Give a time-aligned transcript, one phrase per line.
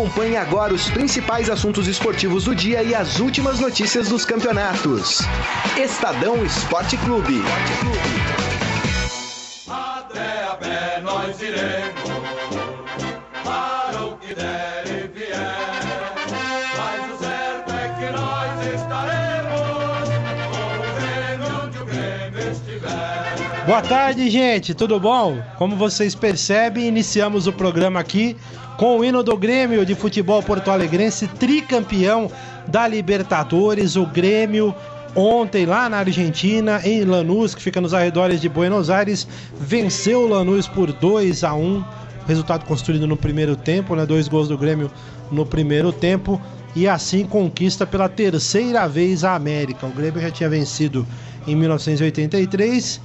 [0.00, 5.18] Acompanhe agora os principais assuntos esportivos do dia e as últimas notícias dos campeonatos.
[5.76, 7.42] Estadão Esporte Clube.
[9.68, 12.00] Até a pé nós iremos,
[13.44, 15.54] para o que der e vier.
[16.78, 19.60] Mas o certo é que nós estaremos
[20.50, 23.66] com o onde o Grêmio estiver.
[23.66, 25.42] Boa tarde, gente, tudo bom?
[25.58, 28.34] Como vocês percebem, iniciamos o programa aqui
[28.80, 32.32] com o hino do Grêmio de Futebol Porto Alegrense, tricampeão
[32.66, 34.74] da Libertadores, o Grêmio
[35.14, 39.28] ontem lá na Argentina, em Lanús, que fica nos arredores de Buenos Aires,
[39.60, 41.84] venceu o Lanús por 2 a 1
[42.26, 44.06] resultado construído no primeiro tempo, né?
[44.06, 44.90] Dois gols do Grêmio
[45.30, 46.40] no primeiro tempo
[46.74, 49.86] e assim conquista pela terceira vez a América.
[49.86, 51.06] O Grêmio já tinha vencido
[51.46, 52.98] em 1983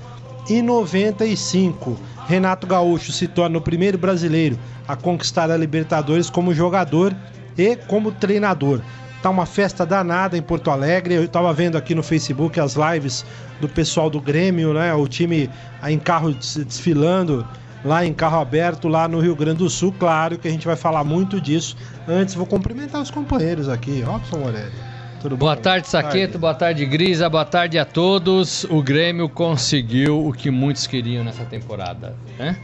[0.49, 1.97] e 95.
[2.27, 7.15] Renato Gaúcho se torna o primeiro brasileiro a conquistar a Libertadores como jogador
[7.57, 8.81] e como treinador.
[9.21, 11.15] Tá uma festa danada em Porto Alegre.
[11.15, 13.25] Eu estava vendo aqui no Facebook as lives
[13.59, 14.93] do pessoal do Grêmio, né?
[14.93, 15.49] O time
[15.83, 17.47] em carro desfilando
[17.83, 19.93] lá em carro aberto lá no Rio Grande do Sul.
[19.97, 21.75] Claro que a gente vai falar muito disso.
[22.07, 24.01] Antes vou cumprimentar os companheiros aqui.
[24.01, 24.94] Robson Morelli.
[25.25, 25.61] Tudo boa bom?
[25.63, 26.37] tarde, Saqueto.
[26.37, 27.27] Boa tarde, Grisa.
[27.27, 28.63] Boa tarde a todos.
[28.65, 32.55] O Grêmio conseguiu o que muitos queriam nessa temporada, né?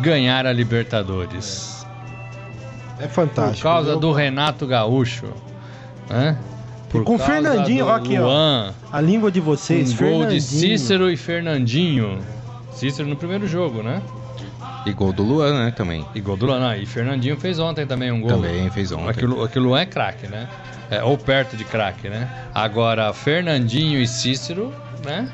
[0.00, 1.86] Ganhar a Libertadores.
[2.98, 3.56] É fantástico.
[3.58, 5.26] Por causa do Renato Gaúcho,
[6.08, 6.38] né?
[6.88, 8.96] Por com o Fernandinho, aqui, Luan, ó.
[8.96, 12.20] A língua de vocês, um gol de Cícero e Fernandinho.
[12.72, 14.00] Cícero no primeiro jogo, né?
[14.86, 16.06] E gol do Luan, né, também.
[16.14, 18.30] E gol do Luan, não, e Fernandinho fez ontem também um gol.
[18.30, 19.10] Também fez ontem.
[19.10, 20.48] Aquilo, aquilo Luan é craque, né?
[20.88, 22.30] É, ou perto de craque, né?
[22.54, 24.72] Agora, Fernandinho e Cícero,
[25.04, 25.28] né?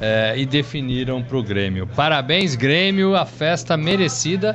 [0.00, 1.86] É, e definiram pro Grêmio.
[1.86, 4.54] Parabéns, Grêmio, a festa merecida.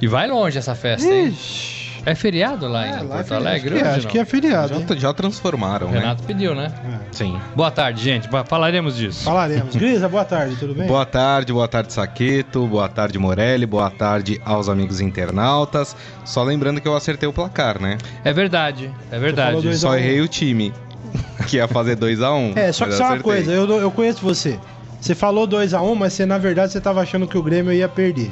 [0.00, 1.28] E vai longe essa festa, hein?
[1.28, 1.77] Ixi.
[2.04, 3.74] É feriado lá é, em lá Porto é Alegre?
[3.74, 4.84] Acho, que, é, acho que é feriado.
[4.88, 5.98] Já, já transformaram, né?
[5.98, 6.72] Renato pediu, né?
[6.84, 6.98] É.
[7.12, 7.38] Sim.
[7.54, 8.28] Boa tarde, gente.
[8.46, 9.24] Falaremos disso.
[9.24, 9.74] Falaremos.
[9.76, 10.86] Grisa, boa tarde, tudo bem?
[10.86, 12.66] Boa tarde, boa tarde, Saqueto.
[12.66, 13.66] Boa tarde, Morelli.
[13.66, 15.96] Boa tarde aos amigos internautas.
[16.24, 17.98] Só lembrando que eu acertei o placar, né?
[18.24, 19.76] É verdade, é verdade.
[19.76, 20.72] Só errei o time,
[21.48, 22.32] que ia fazer 2x1.
[22.32, 24.58] Um, é, só que só uma coisa, eu, eu conheço você.
[25.00, 27.88] Você falou 2x1, um, mas você na verdade você tava achando que o Grêmio ia
[27.88, 28.30] perder.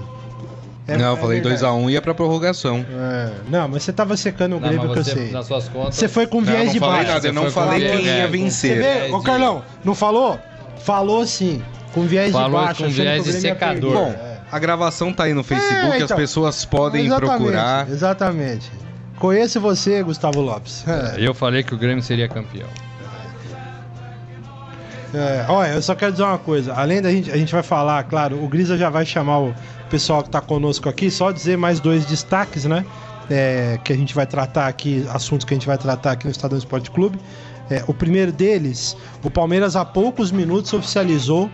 [0.89, 2.87] É, não, eu falei 2x1 um, ia pra prorrogação.
[2.89, 5.31] É, não, mas você tava secando o Grêmio que eu sei.
[5.33, 5.97] Nas suas contas.
[5.97, 7.13] Você foi com viés de baixo.
[7.13, 8.77] Nada, eu não falei quem ia vencer.
[8.77, 10.39] Você vê, ô Carlão, não falou?
[10.79, 11.61] Falou sim,
[11.93, 12.85] com viés falou de baixo.
[12.85, 13.93] Com viés de secador.
[13.93, 14.15] Bom,
[14.51, 17.91] a gravação tá aí no Facebook, é, então, as pessoas podem exatamente, procurar.
[17.91, 18.71] Exatamente.
[19.19, 20.85] Conheço você, Gustavo Lopes.
[20.87, 21.17] É.
[21.19, 22.69] Eu falei que o Grêmio seria campeão.
[25.15, 26.75] É, olha, eu só quero dizer uma coisa.
[26.75, 29.55] Além da gente, a gente vai falar, claro, o Grisa já vai chamar o
[29.91, 32.85] pessoal que está conosco aqui, só dizer mais dois destaques, né?
[33.29, 36.31] É, que a gente vai tratar aqui, assuntos que a gente vai tratar aqui no
[36.31, 37.19] Estadão Esporte Clube.
[37.69, 41.51] É, o primeiro deles, o Palmeiras há poucos minutos oficializou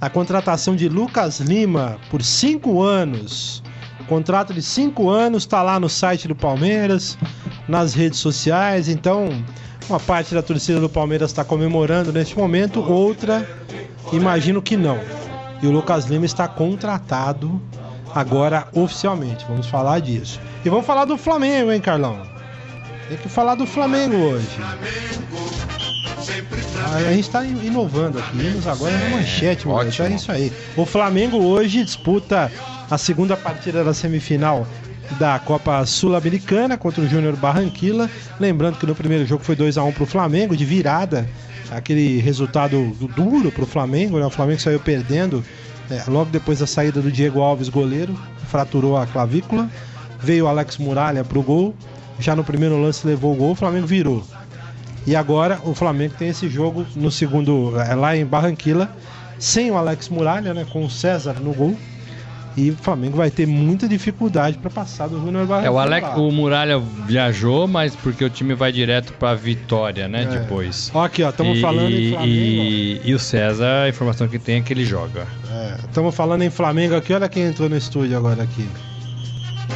[0.00, 3.62] a contratação de Lucas Lima por cinco anos.
[4.06, 7.18] contrato de cinco anos está lá no site do Palmeiras,
[7.66, 8.88] nas redes sociais.
[8.88, 9.30] Então,
[9.88, 13.48] uma parte da torcida do Palmeiras está comemorando neste momento, outra,
[14.12, 14.98] imagino que não.
[15.62, 17.60] E o Lucas Lima está contratado
[18.14, 19.44] agora oficialmente.
[19.48, 20.40] Vamos falar disso.
[20.64, 22.20] E vamos falar do Flamengo, hein, Carlão?
[23.08, 24.48] Tem que falar do Flamengo hoje.
[26.94, 29.90] A gente está inovando aqui, indo agora na manchete, mano.
[29.90, 30.52] É isso aí.
[30.76, 32.50] O Flamengo hoje disputa
[32.90, 34.66] a segunda partida da semifinal
[35.18, 38.10] da Copa Sul-Americana contra o Júnior Barranquilla.
[38.38, 41.28] Lembrando que no primeiro jogo foi 2 a 1 para o Flamengo, de virada.
[41.70, 44.26] Aquele resultado duro para o Flamengo, né?
[44.26, 45.44] O Flamengo saiu perdendo
[45.90, 48.18] é, logo depois da saída do Diego Alves, goleiro,
[48.48, 49.68] fraturou a clavícula.
[50.20, 51.74] Veio o Alex Muralha pro gol.
[52.18, 54.24] Já no primeiro lance levou o gol, o Flamengo virou.
[55.06, 58.90] E agora o Flamengo tem esse jogo no segundo, é, lá em Barranquilla,
[59.38, 61.76] sem o Alex Muralha, né, com o César no gol.
[62.56, 65.74] E o Flamengo vai ter muita dificuldade para passar do Júnior Barranquilla.
[65.74, 70.22] É, o, Alex, o Muralha viajou, mas porque o time vai direto para Vitória, né,
[70.22, 70.26] é.
[70.26, 70.90] depois.
[70.94, 72.26] Ó, aqui, ó, estamos falando em Flamengo.
[72.26, 75.26] E, e, o César, a informação que tem é que ele joga.
[75.84, 78.66] Estamos é, falando em Flamengo aqui, olha quem entrou no estúdio agora aqui.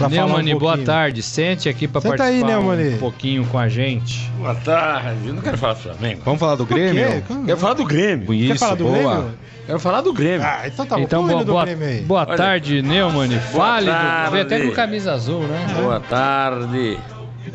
[0.09, 1.23] Neumani, um boa tarde.
[1.23, 4.31] Sente aqui para participar aí, um pouquinho com a gente.
[4.39, 5.29] Boa tarde.
[5.29, 6.23] Eu não quero falar do Flamengo.
[6.25, 7.23] Vamos falar do Grêmio?
[7.45, 8.35] Quero falar do Grêmio.
[8.35, 9.15] Isso, Quer falar do boa.
[9.15, 9.39] Grêmio?
[9.67, 10.47] Quero falar do Grêmio.
[10.47, 11.03] Ah, então tá bom.
[11.03, 11.67] Então, boa, boa,
[12.07, 13.31] boa tarde, Neumann.
[13.53, 13.87] Fale.
[13.87, 14.31] Tarde.
[14.33, 15.67] Veio até com camisa azul, né?
[15.81, 16.99] Boa tarde,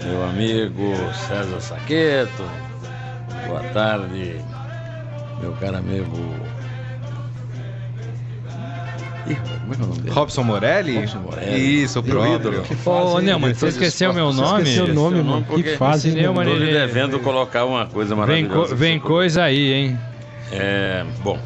[0.03, 0.93] meu amigo
[1.27, 2.43] César Saqueto.
[3.47, 4.37] Boa tarde,
[5.41, 6.17] meu caro amigo
[9.27, 10.13] Ih, como é que é o nome dele?
[10.15, 10.95] Robson Morelli?
[10.99, 11.83] Robson Morelli.
[11.83, 12.35] Isso, o Meu próprio.
[12.35, 12.63] ídolo.
[12.85, 14.61] Ô, Neumann, você esqueceu meu nome?
[14.63, 15.45] Esqueceu o nome, mano.
[15.45, 16.45] Que fase, Neumann?
[16.45, 18.69] Tô lhe devendo colocar uma coisa Vem, maravilhosa.
[18.69, 19.99] co- vem coisa aí, hein?
[20.51, 21.39] É, bom,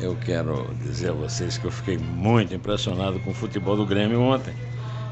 [0.00, 4.20] eu quero dizer a vocês que eu fiquei muito impressionado com o futebol do Grêmio
[4.20, 4.54] ontem.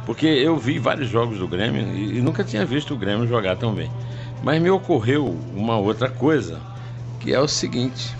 [0.04, 3.56] Porque eu vi vários jogos do Grêmio e, e nunca tinha visto o Grêmio jogar
[3.56, 3.90] tão bem.
[4.40, 6.60] Mas me ocorreu uma outra coisa,
[7.18, 8.14] que é o seguinte: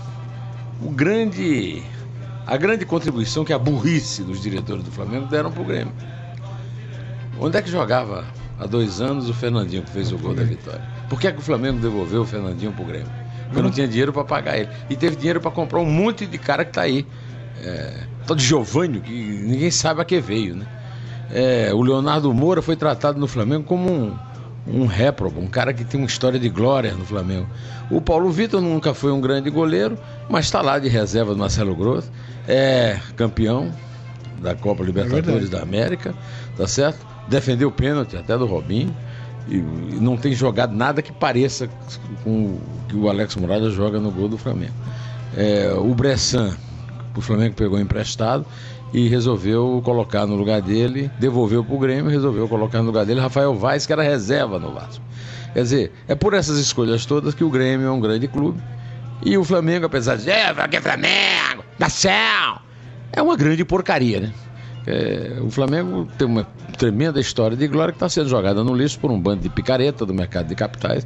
[0.81, 1.81] o grande,
[2.47, 5.93] a grande contribuição que a burrice dos diretores do Flamengo deram para o Grêmio.
[7.37, 8.25] Onde é que jogava
[8.57, 10.81] há dois anos o Fernandinho que fez o gol da vitória?
[11.09, 13.11] Por que, é que o Flamengo devolveu o Fernandinho pro Grêmio?
[13.47, 14.69] Porque não tinha dinheiro para pagar ele.
[14.89, 17.05] E teve dinheiro para comprar um monte de cara que tá aí.
[17.61, 20.67] É, tal Giovanni, que ninguém sabe a que veio, né?
[21.29, 24.17] É, o Leonardo Moura foi tratado no Flamengo como um,
[24.71, 27.47] um réprobo, um cara que tem uma história de glória no Flamengo.
[27.89, 29.97] O Paulo Vitor nunca foi um grande goleiro,
[30.29, 32.11] mas está lá de reserva do Marcelo Grosso.
[32.47, 33.71] É campeão
[34.41, 36.13] da Copa Libertadores da América,
[36.55, 37.05] tá certo?
[37.27, 38.95] Defendeu o pênalti até do Robinho.
[39.47, 41.69] E, e não tem jogado nada que pareça
[42.23, 44.73] com o que o Alex Muralha joga no gol do Flamengo.
[45.35, 46.55] É, o Bressan,
[47.15, 48.45] o Flamengo pegou emprestado
[48.93, 53.19] e resolveu colocar no lugar dele, devolveu para o Grêmio, resolveu colocar no lugar dele
[53.19, 55.03] Rafael Vaz, que era reserva no Vasco.
[55.53, 58.61] Quer dizer, é por essas escolhas todas que o Grêmio é um grande clube.
[59.25, 62.59] E o Flamengo, apesar de é, é Flamengo, nação,
[63.11, 64.31] é uma grande porcaria, né?
[64.87, 66.47] É, o Flamengo tem uma
[66.77, 70.05] tremenda história de glória que está sendo jogada no lixo por um bando de picareta
[70.05, 71.05] do mercado de capitais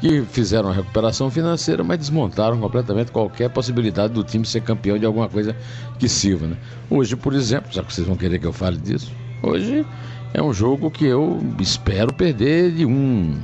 [0.00, 5.04] que fizeram a recuperação financeira, mas desmontaram completamente qualquer possibilidade do time ser campeão de
[5.04, 5.54] alguma coisa
[5.98, 6.46] que sirva.
[6.46, 6.56] Né?
[6.88, 9.84] Hoje, por exemplo, já que vocês vão querer que eu fale disso, hoje
[10.32, 13.38] é um jogo que eu espero perder de um,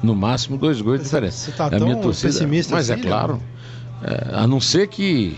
[0.00, 1.50] no máximo dois gols de diferença.
[1.50, 3.42] Você tá É a minha tão torcida, pessimista mas assim, é claro,
[4.00, 5.36] é, a não ser que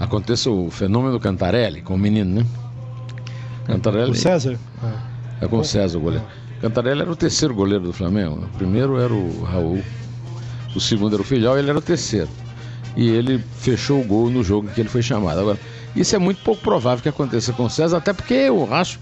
[0.00, 2.46] aconteça o fenômeno Cantarelli com o menino, né?
[3.66, 4.56] Cantarelli O César?
[4.82, 5.00] Ah.
[5.40, 6.24] é com o César o goleiro.
[6.60, 8.44] Cantarelli era o terceiro goleiro do Flamengo.
[8.44, 9.82] O primeiro era o Raul,
[10.74, 12.28] o segundo era o Filhal e ele era o terceiro.
[12.96, 15.38] E ele fechou o gol no jogo em que ele foi chamado.
[15.40, 15.58] Agora,
[15.94, 18.98] isso é muito pouco provável que aconteça com o César, até porque eu acho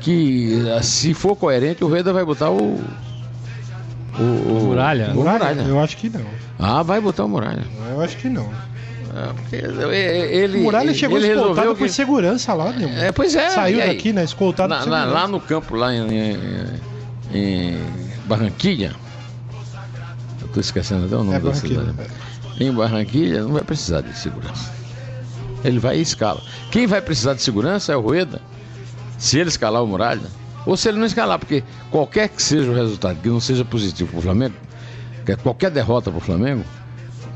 [0.00, 2.78] que eh, se for coerente, o Rueda vai botar o.
[4.18, 5.12] O, o Muralha?
[5.12, 5.62] O Muralha.
[5.62, 6.24] Eu acho que não.
[6.58, 7.64] Ah, vai botar o Muralha.
[7.90, 8.50] Eu acho que não.
[9.90, 11.92] É, ele, O Muralha chegou ele escoltado por que...
[11.92, 13.06] segurança lá, né?
[13.08, 13.50] É, pois é.
[13.50, 13.88] Saiu aí?
[13.88, 14.24] daqui, né?
[14.24, 15.10] Escoltado Na- por segurança.
[15.12, 16.80] lá no campo, lá em, em-
[17.32, 17.78] em
[18.26, 18.94] Barranquilha.
[20.42, 21.94] Eu tô esquecendo até o nome É da cidade.
[22.60, 24.72] Em Barranquilha não vai precisar de segurança.
[25.64, 26.40] Ele vai e escala.
[26.70, 28.40] Quem vai precisar de segurança é o Rueda.
[29.16, 30.22] Se ele escalar o Muralha,
[30.64, 34.10] ou se ele não escalar, porque qualquer que seja o resultado que não seja positivo
[34.10, 34.54] para o Flamengo,
[35.26, 36.64] é qualquer derrota para o Flamengo,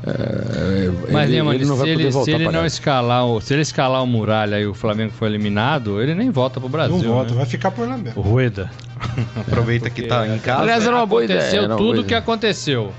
[0.05, 3.39] é, Mas, ele, ele não vai se poder ele, voltar se ele não escalar o,
[3.39, 6.97] se ele escalar o Muralha e o Flamengo for eliminado, ele nem volta pro Brasil.
[6.97, 7.37] Não volta, né?
[7.37, 8.19] vai ficar por lá mesmo.
[8.19, 8.69] O Rueda.
[9.35, 10.61] Aproveita que tá em casa.
[10.61, 11.39] Aliás, era uma boa ideia.
[11.39, 12.19] Aconteceu uma tudo boa que ideia.
[12.19, 12.91] aconteceu.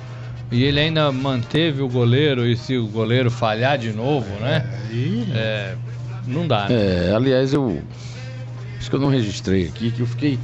[0.50, 4.64] E ele ainda manteve o goleiro, e se o goleiro falhar de novo, né?
[4.88, 5.74] Aí, É,
[6.26, 6.74] não dá, né?
[7.10, 7.82] É, aliás, eu
[8.78, 10.38] acho que eu não registrei aqui, que eu fiquei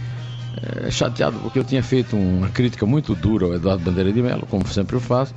[0.86, 4.46] é, chateado porque eu tinha feito uma crítica muito dura ao Eduardo Bandeira de Mello,
[4.50, 5.34] como sempre eu faço,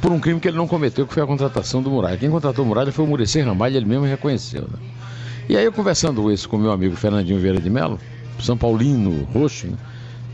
[0.00, 2.16] por um crime que ele não cometeu, que foi a contratação do Muralha.
[2.16, 4.62] Quem contratou o Muralha foi o Muricy Ramalho, ele mesmo reconheceu.
[4.62, 4.78] Né?
[5.48, 7.98] E aí eu conversando isso com meu amigo Fernandinho Vieira de Mello,
[8.40, 9.76] São Paulino roxo, né?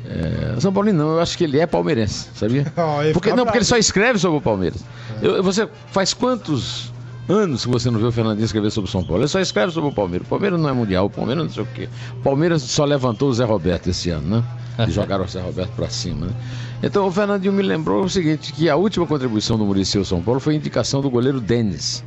[0.05, 2.65] É, São Paulino não, eu acho que ele é palmeirense, sabia?
[3.13, 4.85] Porque, fica não, porque ele só escreve sobre o Palmeiras.
[5.23, 6.92] Eu- você faz quantos
[7.29, 9.23] anos que você não vê o Fernandinho escrever sobre o São Paulo?
[9.23, 10.27] Ele só escreve sobre o Palmeiras.
[10.27, 11.89] O Palmeiras não é mundial, o Palmeiras não sei o quê.
[12.19, 14.45] O Palmeiras só levantou o Zé Roberto esse ano, né?
[14.87, 16.33] E jogaram o Zé Roberto pra cima, né?
[16.83, 20.21] Então o Fernandinho me lembrou o seguinte, que a última contribuição do Muricy ao São
[20.21, 22.05] Paulo foi a indicação do goleiro Denis.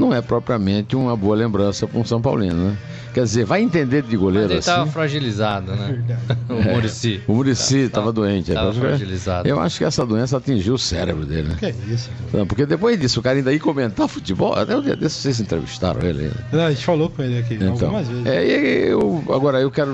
[0.00, 2.76] Não é propriamente uma boa lembrança para um São Paulino, né?
[3.12, 4.70] Quer dizer, vai entender de Mas goleiro ele assim.
[4.70, 6.00] tava fragilizado, né?
[6.48, 7.20] o Murici.
[7.26, 8.52] O Muricy estava Tava- doente.
[8.52, 9.48] tava Eu acho que- fragilizado.
[9.48, 11.56] Eu acho que essa doença atingiu o cérebro dele, né?
[11.58, 12.08] Que é isso?
[12.32, 14.54] Não, porque depois disso, o cara ainda ia comentar futebol.
[14.54, 16.28] Até o dia desse vocês entrevistaram ele.
[16.28, 16.32] né?
[16.52, 18.26] Não, a gente falou com ele aqui Então, algumas vezes.
[18.26, 19.92] é, e eu, agora eu quero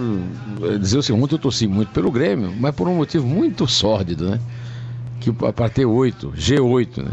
[0.78, 4.38] dizer o seguinte: eu torci muito pelo Grêmio, mas por um motivo muito sórdido, né?
[5.20, 7.12] Que para ter 8, G8, né?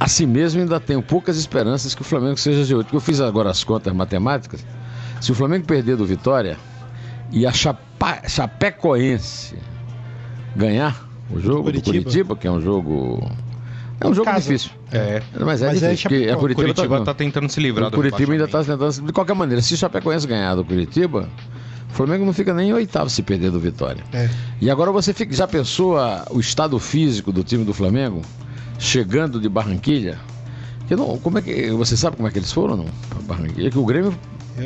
[0.00, 2.84] Assim mesmo ainda tenho poucas esperanças que o Flamengo seja G8.
[2.84, 4.64] Porque eu fiz agora as contas matemáticas.
[5.20, 6.56] Se o Flamengo perder do Vitória
[7.32, 9.56] e a Chapa, Chapecoense
[10.54, 11.92] ganhar o jogo do Curitiba.
[12.04, 13.28] Curitiba, que é um jogo.
[14.00, 14.40] É um jogo Casa.
[14.42, 14.70] difícil.
[14.92, 15.20] É.
[15.40, 17.88] Mas é Mas é difícil, porque Chape- a Curitiba, Curitiba tá, tá tentando se livrar
[17.88, 18.92] o do Curitiba ainda está tentando.
[19.06, 21.28] De qualquer maneira, se o Chapecoense ganhar do Curitiba,
[21.90, 24.04] o Flamengo não fica nem em oitavo se perder do Vitória.
[24.12, 24.30] É.
[24.60, 28.22] E agora você fica, já pensou a- o estado físico do time do Flamengo
[28.78, 30.18] chegando de Barranquilha?
[30.86, 32.86] Que não, como é que você sabe como é que eles foram não?
[33.24, 34.14] Barranquilha, que o Grêmio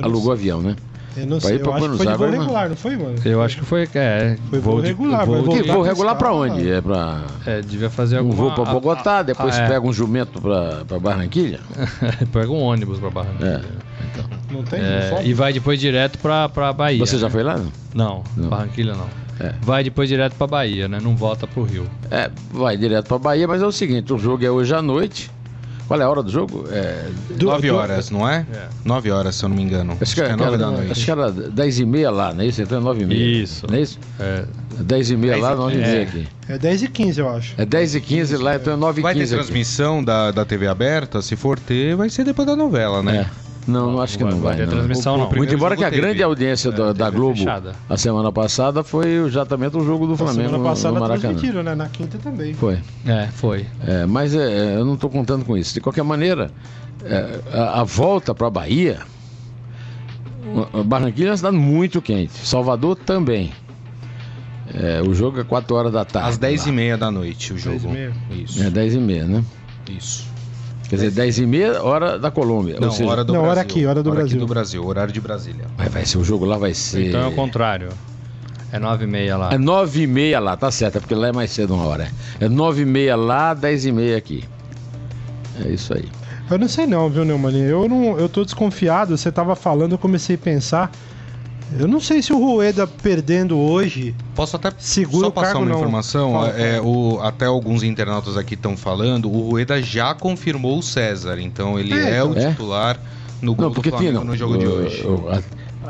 [0.03, 0.77] alugou avião, né?
[1.15, 2.97] Eu não Pra sei, ir pra eu acho que foi Aires, voo regular, não foi,
[2.97, 3.15] mano?
[3.23, 3.87] Eu acho que foi.
[3.95, 6.71] É, Foi voo regular, voltar Que voo regular pra onde?
[6.71, 8.37] É pra É, devia fazer um alguma...
[8.37, 9.69] voo pra Bogotá, depois Ah, é.
[9.69, 11.61] pega um jumento pra, pra Barranquilha?
[12.33, 13.61] Pega um ônibus pra Barranquilla.
[14.51, 14.81] Não tem?
[14.81, 16.99] É, não e vai depois direto pra, pra Bahia.
[17.05, 17.59] Você já foi lá?
[17.59, 17.73] não?
[17.95, 18.49] Não, Não.
[18.49, 19.07] Barranquilha não.
[19.43, 19.55] É.
[19.63, 20.99] Vai depois direto pra Bahia, né?
[21.03, 21.87] Não volta pro Rio.
[22.11, 25.31] É, vai direto pra Bahia, mas é o seguinte, o jogo é hoje à noite.
[25.89, 26.65] Qual é a hora do jogo?
[26.71, 27.07] É,
[27.37, 28.47] Do- 9 do- horas, não é?
[28.55, 28.69] É.
[28.85, 29.99] 9 horas, se eu não me engano.
[30.01, 31.05] acho, que, é era, 9 da acho noite.
[31.05, 32.63] que era 10 e meia lá, não é isso?
[32.63, 33.43] Então é 9 e meia.
[33.43, 33.67] Isso.
[33.69, 33.99] Não é isso?
[34.19, 34.45] É,
[34.79, 36.03] 10 e meia lá, 10 e 9 e meia é.
[36.03, 36.29] aqui.
[36.49, 37.55] É 10 e 15, eu acho.
[37.59, 39.43] É 10 e 15 lá, então é 9 e Vai ter 15 aqui.
[39.45, 41.21] transmissão da, da TV aberta?
[41.21, 43.27] Se for ter, vai ser depois da novela, né?
[43.29, 43.52] É.
[43.67, 44.57] Não, não acho que não vai.
[44.57, 44.73] ter não.
[44.73, 45.31] transmissão, O- não.
[45.31, 46.07] Muito embora que a jogo teve.
[46.09, 47.73] grande audiência da, da TV Globo fechada.
[47.89, 51.29] a semana passada foi exatamente o jogo do Na Flamengo semana no, passada no Maracanã.
[51.35, 51.75] transmitiram, né?
[51.75, 52.55] Na quinta também.
[52.55, 52.79] Foi.
[53.07, 53.67] é, foi.
[53.87, 55.73] É, mas é, eu não estou contando com isso.
[55.75, 56.51] De qualquer maneira,
[57.05, 58.99] é, a, a volta para a Bahia,
[60.85, 62.33] Barranquilla é uma cidade muito quente.
[62.33, 63.53] Salvador também.
[64.75, 66.31] É, o jogo é 4 horas da tarde.
[66.31, 66.73] Às 10 e lá.
[66.75, 67.79] meia da noite o jogo.
[67.79, 68.13] 10 e meia.
[68.31, 68.63] Isso.
[68.63, 69.45] É 10 e meia, né?
[69.89, 70.32] Isso.
[70.93, 72.77] Quer dizer, 10 e meia, hora da Colômbia.
[72.79, 73.51] Não, Ou seja, hora do Não, Brasil.
[73.51, 74.39] hora aqui, hora do aqui Brasil.
[74.41, 75.65] do Brasil, horário de Brasília.
[75.75, 77.09] vai, vai ser o jogo lá, vai ser.
[77.09, 77.89] Então é o contrário.
[78.71, 79.55] É nove e meia lá.
[79.55, 82.09] É 9 e meia lá, tá certo, é porque lá é mais cedo uma hora.
[82.39, 84.45] É 9 e meia lá, 10 e meia aqui.
[85.65, 86.05] É isso aí.
[86.51, 87.57] Eu não sei não, viu, Neumann?
[87.57, 89.17] Eu, não, eu tô desconfiado.
[89.17, 90.93] Você tava falando, eu comecei a pensar.
[91.79, 94.15] Eu não sei se o Rueda perdendo hoje.
[94.35, 95.79] Posso até Segura só o passar cargo, uma não.
[95.79, 96.33] informação?
[96.33, 101.39] Fala, É, o, até alguns internautas aqui estão falando, o Rueda já confirmou o César,
[101.41, 102.43] então ele É, é, o então.
[102.43, 102.51] É?
[102.51, 103.01] titular
[103.41, 104.01] no gol Não, do porque tinha.
[104.03, 105.03] Flamengo Não, no jogo de eu, hoje.
[105.05, 105.31] Eu,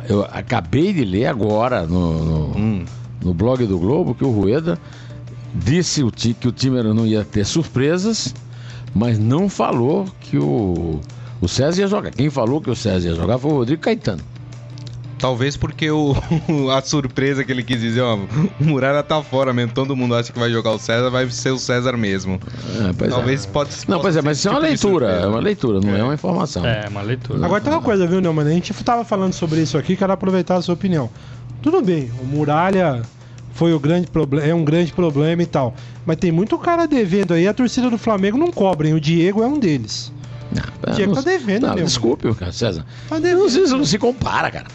[0.09, 2.85] eu acabei de ler agora no, no, Hum,
[3.23, 4.79] no blog do Globo que o Rueda
[5.55, 8.35] disse o ti- que o time não ia ter surpresas,
[8.95, 11.01] mas não falou que o,
[11.41, 12.11] o César ia jogar.
[12.11, 14.23] Quem falou que o César ia jogar foi o Rodrigo Caetano.
[15.23, 16.15] Talvez porque o,
[16.77, 18.29] a surpresa que ele quis dizer, ó, o
[18.65, 21.59] Muralha tá fora mesmo, todo mundo acha que vai jogar o César, vai ser o
[21.59, 22.41] César mesmo.
[22.89, 23.15] É, pois é.
[23.15, 25.25] talvez pode Não, possa pois é, ser mas isso é uma tipo de leitura, surpresa.
[25.27, 26.67] é uma leitura, não é, uma informação.
[26.67, 27.47] É, uma leitura.
[27.47, 28.49] Agora tem uma coisa, viu, Neumann?
[28.49, 31.09] A gente tava falando sobre isso aqui, quero aproveitar a sua opinião.
[31.63, 33.03] Tudo bem, o Muralha
[33.53, 35.75] foi o grande problema, é um grande problema e tal.
[36.05, 38.95] Mas tem muito cara devendo aí, a torcida do Flamengo não cobra, hein?
[38.95, 40.13] O Diego é um deles.
[40.85, 41.85] Não, Diego não- tá devendo, não, meu.
[41.85, 42.85] Desculpe, cara, César.
[43.09, 43.47] Tá Não, devendo.
[43.47, 44.67] isso não se compara, cara.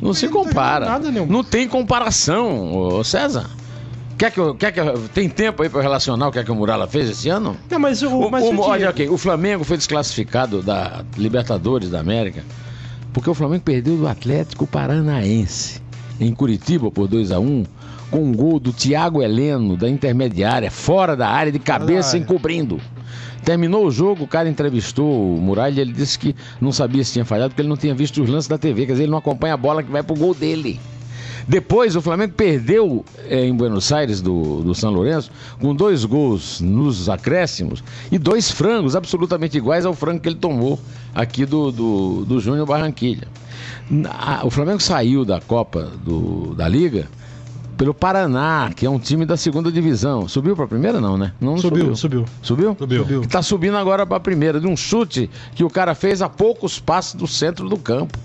[0.00, 0.86] Não se não compara.
[0.86, 1.32] ganhando nada, Neumann.
[1.32, 3.48] não tem comparação, ô César.
[4.16, 6.44] Quer que, eu- quer que eu- tem tempo aí pra eu relacionar o que, é
[6.44, 7.56] que o Murala fez esse ano?
[7.70, 11.88] Não, mas o, O, mas o- o olha aqui, o Flamengo foi desclassificado da Libertadores
[11.90, 12.44] da América
[13.12, 15.80] porque o Flamengo perdeu do Atlético Paranaense
[16.20, 17.64] em Curitiba por 2 a 1
[18.10, 22.78] com um gol do Thiago Heleno da intermediária, fora da área, de cabeça encobrindo.
[23.44, 27.12] Terminou o jogo, o cara entrevistou o Muralha e ele disse que não sabia se
[27.14, 29.18] tinha falhado porque ele não tinha visto os lances da TV, quer dizer, ele não
[29.18, 30.78] acompanha a bola que vai pro gol dele.
[31.48, 36.60] Depois o Flamengo perdeu eh, em Buenos Aires do, do São Lourenço com dois gols
[36.60, 37.82] nos acréscimos
[38.12, 40.78] e dois frangos absolutamente iguais ao frango que ele tomou
[41.14, 43.26] aqui do, do, do Júnior Barranquilha.
[44.44, 47.08] O Flamengo saiu da Copa do- da Liga
[47.80, 50.28] pelo Paraná, que é um time da segunda divisão.
[50.28, 51.32] Subiu para a primeira, não, né?
[51.40, 52.26] Não Subiu, subiu.
[52.42, 52.76] Subiu?
[52.78, 52.98] Subiu.
[52.98, 53.22] Subiu.
[53.22, 56.78] Está subindo agora para a primeira, de um chute que o cara fez a poucos
[56.78, 58.18] passos do centro do campo.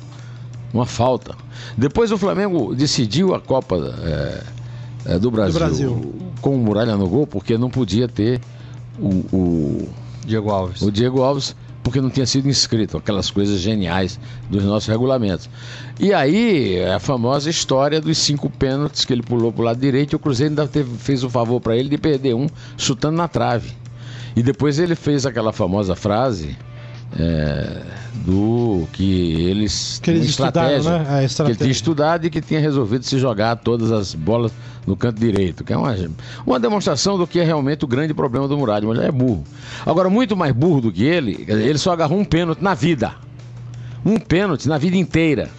[0.74, 1.36] Uma falta.
[1.78, 4.44] Depois o Flamengo decidiu a Copa é,
[5.06, 6.16] é, do, Brasil, Brasil.
[6.42, 8.42] com o Muralha no gol, porque não podia ter
[9.00, 9.90] o, o,
[10.26, 10.82] Diego Alves.
[10.82, 15.48] o Diego Alves, porque não tinha sido inscrito, aquelas coisas geniais dos nossos regulamentos.
[16.00, 20.16] E aí, a famosa história dos cinco pênaltis que ele pulou pro lado direito e
[20.16, 23.70] o Cruzeiro ainda teve- fez o favor para ele de perder um chutando na trave.
[24.36, 26.58] E depois ele fez aquela famosa frase
[27.18, 27.82] é,
[28.26, 31.26] do que eles Que eles estudaram, estratégia, né?
[31.26, 34.52] A que ele tinha estudado e que tinha resolvido se jogar todas as bolas
[34.86, 35.96] no canto direito, que é uma,
[36.46, 39.44] uma demonstração do que é realmente o grande problema do Muralha, mas ele é burro.
[39.86, 43.14] Agora, muito mais burro do que ele, ele só agarrou um pênalti na vida.
[44.06, 45.50] Um pênalti na vida inteira.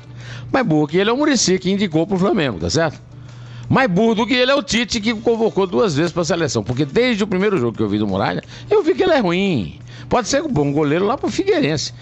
[0.52, 3.00] Mais burro que ele é o Murici, que indicou pro Flamengo, tá certo?
[3.68, 6.62] Mais burro do que ele é o Tite, que convocou duas vezes pra seleção.
[6.62, 9.18] Porque desde o primeiro jogo que eu vi do Muralha, eu vi que ele é
[9.18, 9.80] ruim.
[10.08, 11.92] Pode ser um bom goleiro lá pro Figueirense.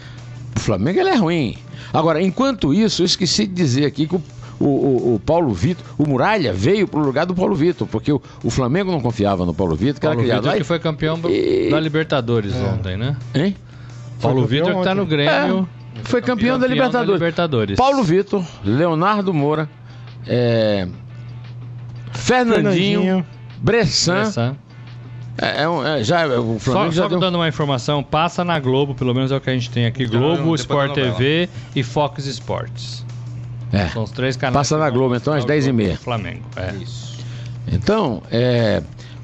[0.52, 1.56] Pro Flamengo ele é ruim.
[1.92, 4.22] Agora, enquanto isso, eu esqueci de dizer aqui que o,
[4.60, 8.20] o, o- o Paulo Vitor, o Muralha veio pro lugar do Paulo Vitor, porque o,
[8.42, 10.58] o Flamengo não confiava no Paulo Vitor, que Paulo era criado Vitor lá.
[10.58, 13.16] que foi campeão E- da Libertadores ontem, né?
[13.34, 13.56] Hein?
[14.20, 15.06] Paulo campeão Vitor que tá no.
[15.06, 15.68] Grêmio.
[16.04, 17.12] Foi campeão, da Libertadores.
[17.20, 17.76] Libertadores.
[17.76, 19.68] Paulo Vitor, Leonardo Moura,
[20.26, 20.88] é,
[22.12, 23.26] Fernandinho, Fernandinho.
[23.58, 24.56] Bressan, Essa-
[25.36, 27.18] É, é um- é, já, o Só, Flamengo já só deu...
[27.18, 30.06] dando uma informação, passa na Globo, pelo menos é o que a gente tem aqui.
[30.06, 30.94] Globo, Sport da.
[30.94, 33.03] TV e Fox Sports.
[33.74, 33.88] É.
[33.88, 34.54] São os três canais.
[34.54, 35.82] Passa na Globo, então, às mostrar o 10h30.
[35.84, 36.42] jogo do Flamengo.
[36.56, 36.74] É.
[37.66, 38.82] Então, é,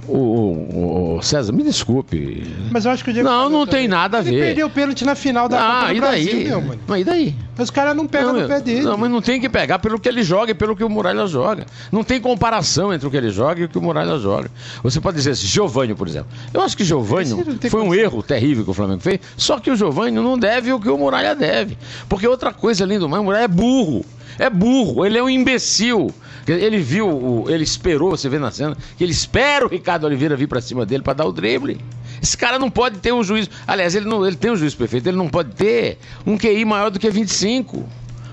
[0.09, 2.42] o, o- o César, me desculpe.
[2.71, 3.88] Mas eu acho que o Diego Não, não tem também.
[3.88, 4.40] nada a Ele ver.
[4.47, 6.45] perdeu o pênalti na final da Ah, Copa do e Brasil, daí?
[6.49, 6.80] meu, mano.
[6.87, 7.35] Mas e daí?
[7.59, 8.80] Os caras não pegam Não, no pé dele.
[8.80, 11.26] não, mas não tem que pegar pelo que ele joga e pelo que o Muralha
[11.26, 11.66] joga.
[11.92, 14.50] Não tem comparação entre o que ele joga e o que o Muralha joga.
[14.83, 16.28] Você pode dizer assim, Giovanni, por exemplo.
[16.54, 17.37] Eu acho que Giovanni
[17.69, 20.80] foi um erro terrível que o Flamengo fez, só que o Giovanni não deve o
[20.80, 21.76] que o Muralha deve.
[22.09, 24.07] Porque outra coisa além do mais, o Muralha é burro.
[24.40, 26.11] É burro, ele é um imbecil.
[26.49, 30.49] Ele viu, ele esperou, você vê na cena, que ele espera o Ricardo Oliveira vir
[30.49, 31.78] pra cima dele pra dar o drible.
[32.23, 33.50] Esse cara não pode ter um juiz.
[33.66, 36.90] Aliás, ele, não, ele tem um juiz perfeito, ele não pode ter um QI maior
[36.90, 37.87] do que 25.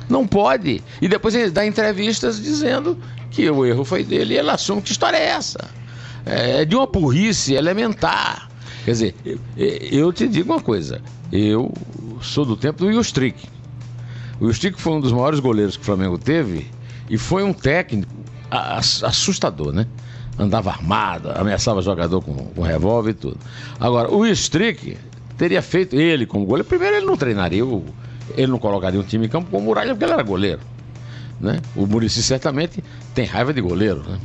[0.10, 0.82] Não pode.
[1.02, 2.98] E depois ele dá entrevistas dizendo
[3.30, 5.70] que o erro foi dele e ele assume que história é essa.
[6.26, 8.50] É de uma burrice elementar.
[8.86, 9.16] Quer dizer,
[9.58, 11.02] eu, te digo uma coisa.
[11.30, 11.74] Eu
[12.22, 13.57] sou do tempo do Ilstrick.
[14.40, 16.68] O Ilstrick foi um dos maiores goleiros que o Flamengo teve
[17.10, 18.12] e foi um técnico
[18.50, 19.88] assustador, né?
[20.38, 23.38] Andava armado, ameaçava jogador com, com revólver e tudo.
[23.80, 24.98] Agora, o Strick
[25.38, 26.68] teria feito ele como goleiro.
[26.68, 27.64] Primeiro, ele não treinaria,
[28.36, 30.60] ele não colocaria um time em campo com o Muralha porque ele era goleiro.
[31.40, 31.60] Né?
[31.76, 34.04] O Murici certamente tem raiva de goleiro.
[34.08, 34.20] Né?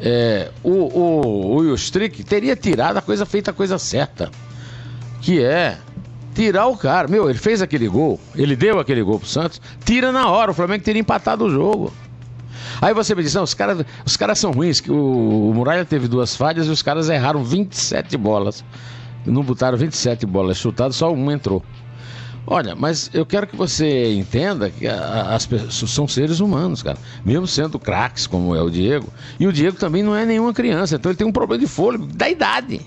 [0.00, 4.30] É, o, o, o Strick teria tirado a coisa feita a coisa certa,
[5.20, 5.78] que é
[6.34, 7.08] tirar o cara.
[7.08, 10.54] Meu, ele fez aquele gol, ele deu aquele gol pro Santos, tira na hora, o
[10.54, 11.92] Flamengo teria empatado o jogo.
[12.80, 16.08] Aí você me diz, não, os caras os caras são ruins, o, o Muralha teve
[16.08, 18.64] duas falhas e os caras erraram 27 bolas.
[19.24, 21.62] Não botaram 27 bolas chutadas, só uma entrou.
[22.44, 26.98] Olha, mas eu quero que você entenda que as pessoas são seres humanos, cara.
[27.24, 29.06] Mesmo sendo craques como é o Diego.
[29.38, 32.06] E o Diego também não é nenhuma criança, então ele tem um problema de fôlego,
[32.06, 32.80] da idade.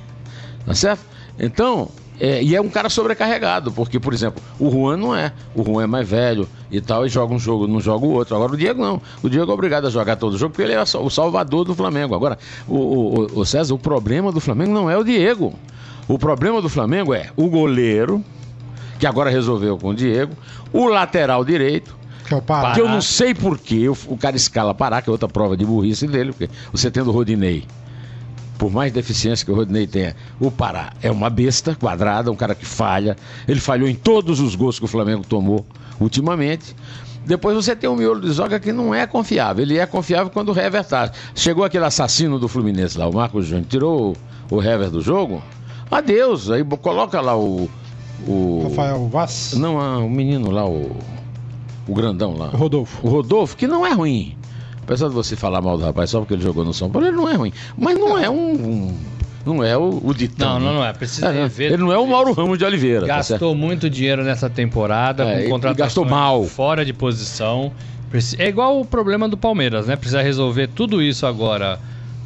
[0.66, 1.06] Tá certo?
[1.40, 5.32] Então, é, e é um cara sobrecarregado, porque, por exemplo, o Juan não é.
[5.54, 8.36] O Juan é mais velho e tal, e joga um jogo, não joga o outro.
[8.36, 9.02] Agora o Diego não.
[9.22, 12.16] O Diego é obrigado a jogar todo jogo, porque ele é o salvador do Flamengo.
[12.16, 15.54] Agora, o, o- o- César, o problema do Flamengo não é o Diego.
[16.08, 18.24] O problema do Flamengo é o goleiro,
[19.00, 20.34] que agora resolveu com o Diego,
[20.72, 21.96] o lateral direito,
[22.28, 22.72] Que é o Pará.
[22.74, 25.66] que eu não sei porquê o, o cara escala parar, que é outra prova de
[25.66, 27.66] burrice dele, porque você tendo o Rodinei,
[28.58, 32.56] por mais deficiência que o Rodinei tenha, o Pará é uma besta quadrada, um cara
[32.56, 33.16] que falha.
[33.48, 35.66] Ele falhou em todos os gols que o Flamengo tomou
[36.00, 36.76] ultimamente.
[37.26, 39.64] Depois você tem um miolo de zoga que não é confiável.
[39.64, 41.12] Ele é confiável quando o Hever tá.
[41.34, 44.16] Chegou aquele assassino do Fluminense lá, o Marcos Júnior, tirou
[44.50, 45.42] o, o Hever do jogo.
[45.90, 46.52] Adeus.
[46.52, 47.70] Aí coloca lá o.
[48.28, 49.54] o Rafael Vaz.
[49.58, 50.96] não, ah, o menino lá, o.
[51.88, 52.48] O grandão lá.
[52.48, 53.06] Rodolfo.
[53.06, 54.36] O Rodolfo, que não é ruim.
[54.86, 57.18] Apesar de você falar mal do rapaz só porque ele jogou no São Paulo, ele
[57.18, 57.52] não é ruim.
[57.78, 58.54] Mas não é um.
[58.54, 58.98] um-
[59.46, 60.60] não é o, o ditão.
[60.60, 60.92] Não, não, não é.
[60.92, 63.02] Precisa É, rever Ele não é o Mauro Ramos de Oliveira.
[63.06, 63.18] tá?
[63.18, 66.44] Gastou muito dinheiro nessa temporada, É, com contratações gastou mal.
[66.46, 67.72] fora de posição.
[68.40, 69.96] É igual o problema do Palmeiras, né?
[69.96, 71.78] Precisa resolver tudo isso agora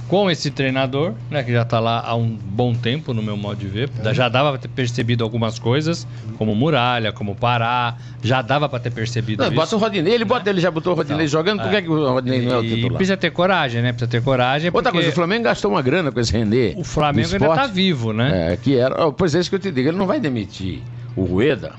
[0.10, 1.44] com esse treinador, né?
[1.44, 3.90] Que já tá lá há um bom tempo, no meu modo de ver.
[4.04, 4.14] É.
[4.14, 6.06] Já dava pra ter percebido algumas coisas,
[6.38, 7.96] como Muralha, como Pará.
[8.24, 9.56] Já dava pra ter percebido Não, isso.
[9.56, 11.76] bota o Rodinei, ele bota, ele já botou o Rodinei Então, jogando, por é.
[11.76, 12.98] que, que o Rodinei não é o E titular?
[12.98, 13.92] precisa ter coragem, né?
[13.94, 14.72] Precisa ter coragem.
[14.74, 16.74] Outra coisa, o Flamengo gastou uma grana com esse René.
[16.76, 17.74] o Flamengo ainda tá esporte.
[17.74, 18.54] vivo, né?
[18.54, 19.06] É, que era.
[19.06, 20.82] oh, Pois é, isso que eu te digo, ele não vai demitir
[21.16, 21.74] o Rueda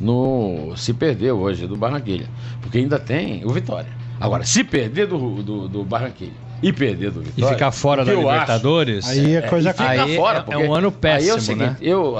[0.00, 2.28] no, se perdeu hoje do Barranquilha.
[2.60, 3.88] Porque ainda tem o Vitória.
[4.20, 7.54] Agora, se perder do, do, do Barranquilha e perder do E Vitória.
[7.54, 9.06] ficar fora da eu acho- Libertadores.
[9.08, 11.36] Aí a coisa e fica Aí fora, é- porque é um ano Aí é péssimo,
[11.36, 11.76] o seguinte, né?
[11.80, 12.16] eu,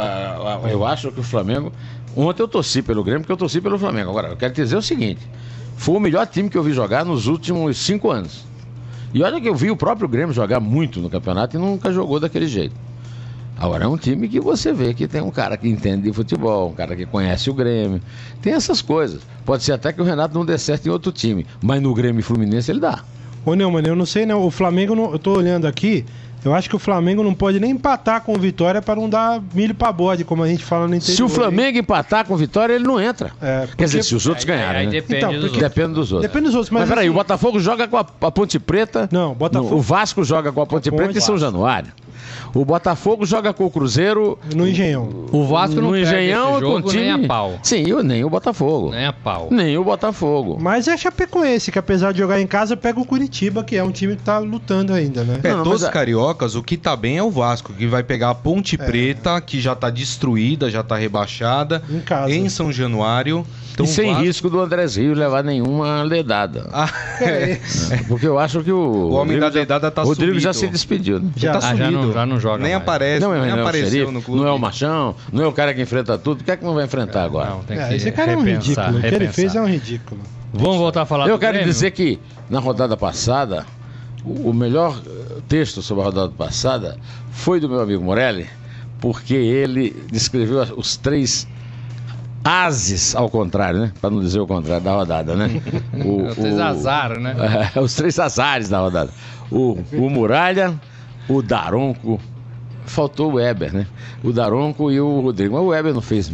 [0.70, 1.72] eu acho que o Flamengo.
[2.16, 4.10] Ontem eu torci pelo Grêmio, porque eu torci pelo Flamengo.
[4.10, 5.20] Agora, eu quero te dizer o seguinte:
[5.76, 8.44] foi o melhor time que eu vi jogar nos últimos cinco anos.
[9.12, 12.18] E olha que eu vi o próprio Grêmio jogar muito no campeonato e nunca jogou
[12.20, 12.74] daquele jeito.
[13.56, 16.70] Agora é um time que você vê que tem um cara que entende de futebol,
[16.70, 18.00] um cara que conhece o Grêmio.
[18.42, 19.20] Tem essas coisas.
[19.44, 22.18] Pode ser até que o Renato não dê certo em outro time, mas no Grêmio
[22.18, 23.04] e Fluminense ele dá.
[23.44, 24.42] Ô, Neumann, eu não sei não.
[24.44, 26.04] O Flamengo, não- eu tô olhando aqui,
[26.44, 29.40] eu acho que o Flamengo não pode nem empatar com o Vitória para não dar
[29.54, 31.16] milho pra bode, como a gente fala no interior.
[31.16, 33.32] Se o Flamengo empatar com vitória, ele não entra.
[33.40, 34.80] É, Quer dizer, porque- se os outros Aí- ganharem.
[34.80, 34.92] aí né?
[34.92, 35.74] depende Então, dos porque- outros.
[35.74, 36.30] Depende dos outros.
[36.30, 39.08] Depende dos outros, mas, Mas, peraí, assim- o Botafogo joga com a, a Ponte Preta.
[39.12, 41.92] Não, Botafogo- no- o Vasco joga com a Ponte Preta em São Januário.
[42.54, 44.38] O Botafogo joga com o Cruzeiro.
[44.54, 45.08] No Engenhão.
[45.32, 47.02] O Vasco não no Engenhão e com jogo o time.
[47.02, 47.58] nem a pau.
[47.62, 48.90] Sim, eu- nem o Botafogo.
[48.90, 49.48] Nem a pau.
[49.50, 50.56] Nem o Botafogo.
[50.60, 53.90] Mas é Chapecoense, que apesar de jogar em casa, pega o Curitiba, que é um
[53.90, 55.40] time que tá lutando ainda, né?
[55.42, 58.02] É, Não, não, dos mas cariocas, o que tá bem é o Vasco, que vai
[58.02, 58.34] pegar a É.
[58.34, 62.32] Ponte Preta, que já tá destruída, já tá rebaixada, Em casa.
[62.32, 63.46] em São Januário.
[63.72, 66.68] Então, e sem Vasco- risco do Andrés Rios levar nenhuma ledada.
[66.72, 66.88] Ah,
[67.20, 67.58] é.
[67.90, 67.96] É.
[68.06, 68.76] Porque eu acho que o.
[68.78, 70.66] O homem Rodrigo da já- dedada tá Rodrigo já subido.
[70.72, 71.30] se despediu, né?
[71.36, 71.52] Já.
[71.58, 72.03] tá Ah, já sumido.
[72.06, 72.82] Não, já não joga Nem mais.
[72.82, 74.40] aparece, Não, é, nem não é o apareceu xerife, no clube.
[74.40, 76.40] não é o machão, não é o cara que enfrenta tudo.
[76.40, 77.50] O que é que não vai enfrentar agora?
[77.50, 78.98] Não, tem É, que esse cara é um repensar, ridículo.
[78.98, 79.34] O que ele repensar.
[79.34, 80.20] fez é um ridículo.
[80.52, 81.72] Vamos voltar a falar Eu do quero Grêmio?
[81.72, 83.66] dizer que na rodada passada,
[84.24, 86.96] o o melhor eh, texto sobre a rodada passada
[87.30, 88.46] foi do meu amigo Morelli,
[89.00, 91.46] porque ele descreveu os três
[92.42, 93.92] ases ao contrário, né?
[94.00, 95.60] Para não dizer o contrário da rodada, né?
[96.04, 97.34] O, Vocês o- azar, né?
[97.74, 99.10] É, os três azares da rodada.
[99.50, 100.74] O, o Muralha,
[101.28, 102.20] o Daronco.
[102.86, 103.86] Faltou o Weber, né?
[104.22, 105.54] O Daronco e o Rodrigo.
[105.54, 106.30] Mas o Weber não fez.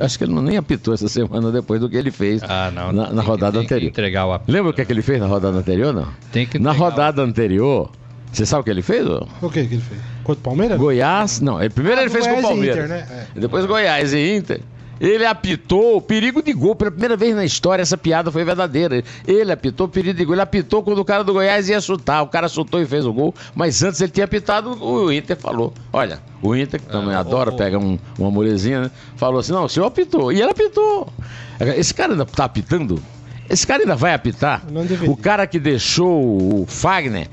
[0.00, 2.92] Acho que ele não nem apitou essa semana depois do que ele fez Ah, não.
[2.92, 3.88] na, tem na que- rodada que anterior.
[3.88, 4.52] entregar o apito.
[4.52, 6.06] Lembra o que, é que ele fez na rodada anterior, não?
[6.30, 7.90] Tem que Na entregar o- rodada anterior,
[8.32, 9.04] você sabe o que ele fez?
[9.04, 9.26] ô?
[9.42, 10.00] O que que ele fez?
[10.22, 10.78] Contra o Palmeiras?
[10.78, 11.40] Goiás.
[11.40, 12.84] Não, ele, primeiro Ah, ele fez com o Goiás e Palmeiras.
[12.84, 13.26] Inter, né?
[13.34, 14.60] E Depois Goiás e Inter.
[15.00, 16.74] Ele apitou o perigo de gol.
[16.76, 19.02] Pela primeira vez na história, essa piada foi verdadeira.
[19.26, 20.34] Ele apitou o perigo de gol.
[20.34, 22.22] Ele apitou quando o cara do Goiás ia chutar.
[22.22, 23.34] O cara chutou e fez o gol.
[23.54, 27.50] Mas antes ele tinha apitado, o Inter falou: Olha, o Inter, que também Ah, adora,
[27.50, 28.90] o- pega um, uma murezinha, né?
[29.16, 30.30] Falou assim: Não, o senhor apitou.
[30.30, 31.10] E ele apitou.
[31.76, 33.02] Esse cara ainda tá apitando?
[33.48, 34.62] Esse cara ainda vai apitar?
[35.10, 37.26] O cara que deixou o Fagner,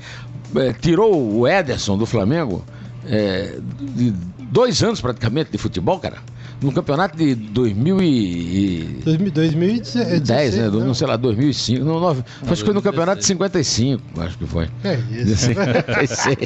[0.56, 2.64] eh, tirou o Ederson do Flamengo,
[3.06, 6.16] eh, de dois anos praticamente de futebol, cara.
[6.60, 10.68] No campeonato de 2010, 2016, né?
[10.68, 11.84] Do, não sei lá, 2005.
[11.84, 14.68] Não, nove, acho que foi no campeonato de 55, acho que foi.
[14.82, 15.46] É De isso.
[15.46, 16.36] 56.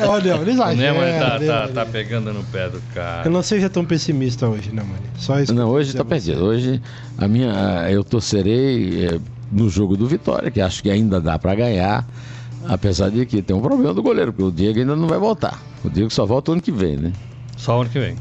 [0.08, 0.92] Olha, ele O exagera.
[0.92, 3.28] Neumann tá, né, tá, tá pegando no pé do Eu cara.
[3.28, 5.00] não seja tão pessimista hoje, não, mano.
[5.18, 5.52] Só isso.
[5.52, 6.44] Não, eu hoje tá perdido.
[6.44, 6.80] Hoje
[7.18, 9.20] a minha, eu torcerei eh,
[9.52, 12.06] no jogo do Vitória, que acho que ainda dá pra ganhar,
[12.66, 15.60] apesar de que tem um problema do goleiro, porque o Diego ainda não vai voltar.
[15.84, 17.12] O Diego só volta o ano que vem, né?
[17.56, 18.16] Só o ano que vem.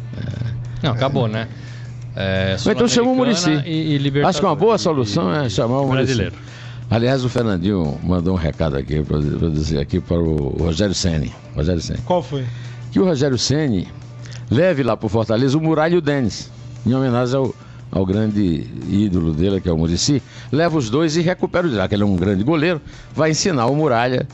[0.83, 1.47] Não, acabou, né?
[2.15, 3.25] É, então chama o.
[3.25, 4.25] E, e Libertadores.
[4.29, 6.05] Acho que uma boa E- solução é chamar o Muricy.
[6.05, 6.35] brasileiro.
[6.89, 11.81] Aliás, o Fernandinho mandou um recado aqui para dizer aqui para o Rogério Ceni, Rogério
[11.81, 12.45] Ceni, Qual foi?
[12.91, 13.87] que o Rogério Ceni
[14.49, 16.49] leve lá para o Fortaleza o Muralha e o Denis,
[16.85, 17.53] em homenagem ao,
[17.91, 20.23] ao grande ídolo dele, que é o Murici.
[20.49, 22.81] Leva os dois e recupera o já que ele é um grande goleiro,
[23.13, 24.25] vai ensinar o Muralha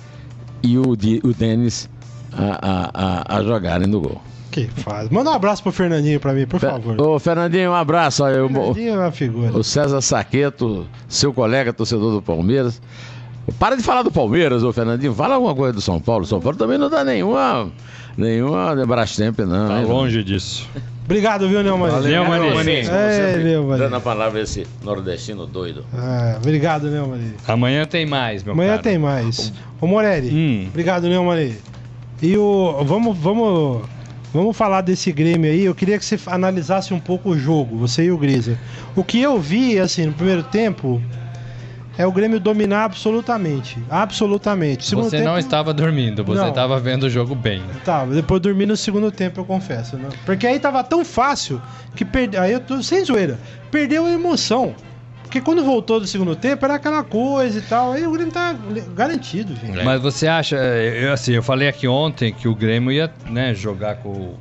[0.62, 1.90] e o, o Denis
[2.32, 4.22] a, a, a, a jogarem no gol.
[4.54, 5.10] Que faz?
[5.10, 7.00] Manda um abraço pro Fernandinho pra mim, por favor.
[7.02, 8.24] Ô, Fernandinho, um abraço.
[8.24, 9.52] Aí, o- Fernandinho é uma figura.
[9.58, 12.82] O César Saqueto, seu colega torcedor do Palmeiras.
[13.60, 15.14] Para de falar do Palmeiras, ô Fernandinho.
[15.14, 16.26] Fala alguma coisa do São Paulo.
[16.26, 17.72] São Paulo também não dá nenhuma.
[18.16, 19.68] Nenhuma Brastemp, não.
[19.68, 19.86] Tá hein?
[19.86, 20.70] longe disso.
[21.04, 21.90] Obrigado, viu, Neumann?
[21.92, 22.90] Valeu, Maninho.
[22.90, 23.78] É.
[23.78, 25.84] Dando a palavra a esse nordestino doido.
[25.94, 27.34] Ah, obrigado, Neumann.
[27.48, 28.84] Amanhã tem mais, meu Amanhã caro.
[28.84, 29.52] tem mais.
[29.82, 30.68] Ô, Morelli, Hum.
[30.70, 31.54] obrigado, Neumann.
[32.22, 32.84] E o.
[32.86, 33.82] Vamos, vamos,
[34.34, 35.64] vamos falar desse Grêmio aí.
[35.64, 38.58] Eu queria que você analisasse um pouco o jogo, você e o Grisa.
[38.96, 41.02] O que eu vi, assim, no primeiro tempo.
[41.96, 43.78] É o Grêmio dominar absolutamente.
[43.88, 44.84] Absolutamente.
[44.84, 47.62] Segundo Você tempo, não estava dormindo, você estava vendo o jogo bem.
[47.86, 49.96] Tá, depois dormi no segundo tempo, eu confesso.
[49.96, 50.10] Né?
[50.26, 51.62] Porque aí tava tão fácil
[51.96, 52.42] que perdeu.
[52.42, 53.38] Aí eu tô sem zoeira.
[53.70, 54.74] Perdeu a emoção.
[55.34, 57.94] Porque quando voltou do segundo tempo era aquela coisa e tal.
[57.94, 58.56] Aí o Grêmio tá
[58.96, 59.84] garantido, gente.
[59.84, 63.52] Mas você acha, eh, eu, assim, eu falei aqui ontem que o Grêmio ia né,
[63.56, 64.36] jogar com,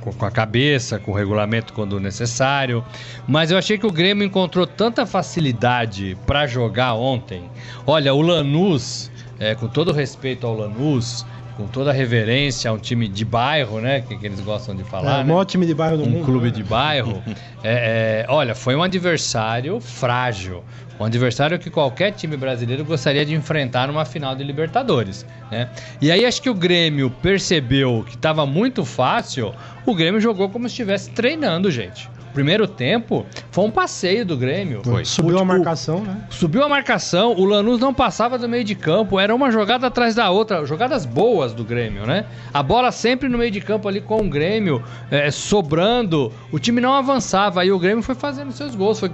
[0.00, 2.84] com, com a cabeça, com o regulamento quando necessário.
[3.26, 7.50] Mas eu achei que o Grêmio encontrou tanta facilidade pra jogar ontem.
[7.84, 11.26] Olha, o Lanús, eh, com todo respeito ao Lanús,
[11.58, 14.00] com toda a reverência a um time de bairro, né?
[14.00, 15.10] Que, que eles gostam de falar.
[15.10, 15.24] é, o né?
[15.24, 16.24] maior time de bairro do um mundo.
[16.24, 16.52] clube né?
[16.52, 17.20] de bairro.
[17.64, 20.62] É, é, olha, foi um adversário frágil.
[21.00, 25.26] Um adversário que qualquer time brasileiro gostaria de enfrentar numa final de Libertadores.
[25.50, 25.68] Né?
[26.00, 29.52] E aí acho que o Grêmio percebeu que estava muito fácil.
[29.84, 32.08] O Grêmio jogou como se estivesse treinando, gente.
[32.38, 34.80] Primeiro tempo foi um passeio do Grêmio.
[35.04, 36.18] Subiu O- a o- marcação, né?
[36.30, 40.14] Subiu a marcação, o Lanús não passava do meio de campo, era uma jogada atrás
[40.14, 42.26] da outra, jogadas boas do Grêmio, né?
[42.54, 46.80] A bola sempre no meio de campo ali com o Grêmio, é, sobrando, o time
[46.80, 49.10] não avançava, aí o Grêmio foi fazendo seus gols, foi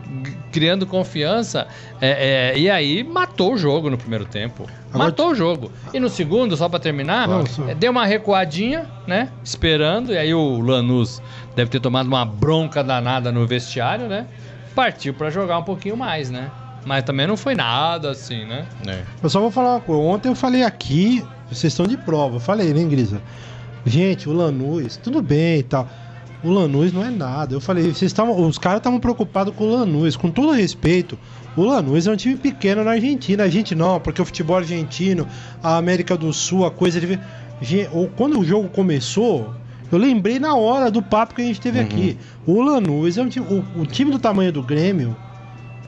[0.52, 1.66] criando confiança,
[2.02, 4.66] é, é, e aí matou o jogo no primeiro tempo.
[4.94, 5.72] Agora- Matou o jogo.
[5.92, 9.28] E no segundo, só pra terminar, só- é, deu uma recuadinha, né?
[9.42, 11.20] Esperando, e aí o Lanús
[11.56, 14.26] deve ter tomado uma bronca danada no vestiário, né?
[14.74, 16.50] Partiu pra jogar um pouquinho mais, né?
[16.86, 18.66] Mas também não foi nada assim, né?
[19.22, 20.02] Eu só vou falar uma coisa.
[20.02, 22.36] Ontem eu falei aqui, vocês estão de prova.
[22.36, 23.20] Eu falei, né, Grisa?
[23.86, 25.88] Gente, o Lanús, tudo bem e tal.
[26.44, 27.54] O Lanús não é nada.
[27.54, 28.46] Eu falei, vocês estavam.
[28.46, 31.18] Os caras estavam preocupados com o Lanús, com todo respeito.
[31.56, 33.44] O Lanús é um time pequeno na Argentina.
[33.44, 35.26] A gente não, porque o futebol argentino,
[35.62, 37.18] a América do Sul, a coisa de.
[38.16, 39.54] Quando o jogo começou,
[39.90, 42.18] eu lembrei na hora do papo que a gente teve aqui.
[42.46, 43.46] O Lanús é um time.
[43.48, 45.16] O, o time do tamanho do Grêmio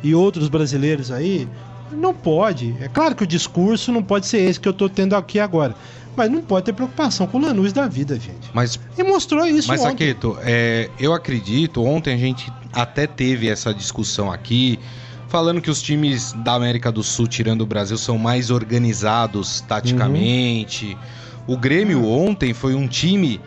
[0.03, 1.49] e outros brasileiros aí
[1.92, 2.75] Não pode.
[2.81, 5.75] É claro que o discurso não pode ser esse que eu tô tendo aqui agora.
[6.16, 8.50] Mas não pode ter preocupação com o Lanús da vida, gente.
[8.55, 9.90] Mas E mostrou isso Mas, ontem.
[9.90, 14.79] Saqueto, é, eu acredito, ontem a gente até teve essa discussão aqui,
[15.29, 20.96] falando que os times da América do Sul, tirando o Brasil, são mais organizados taticamente.
[21.46, 23.40] O Grêmio ontem foi um time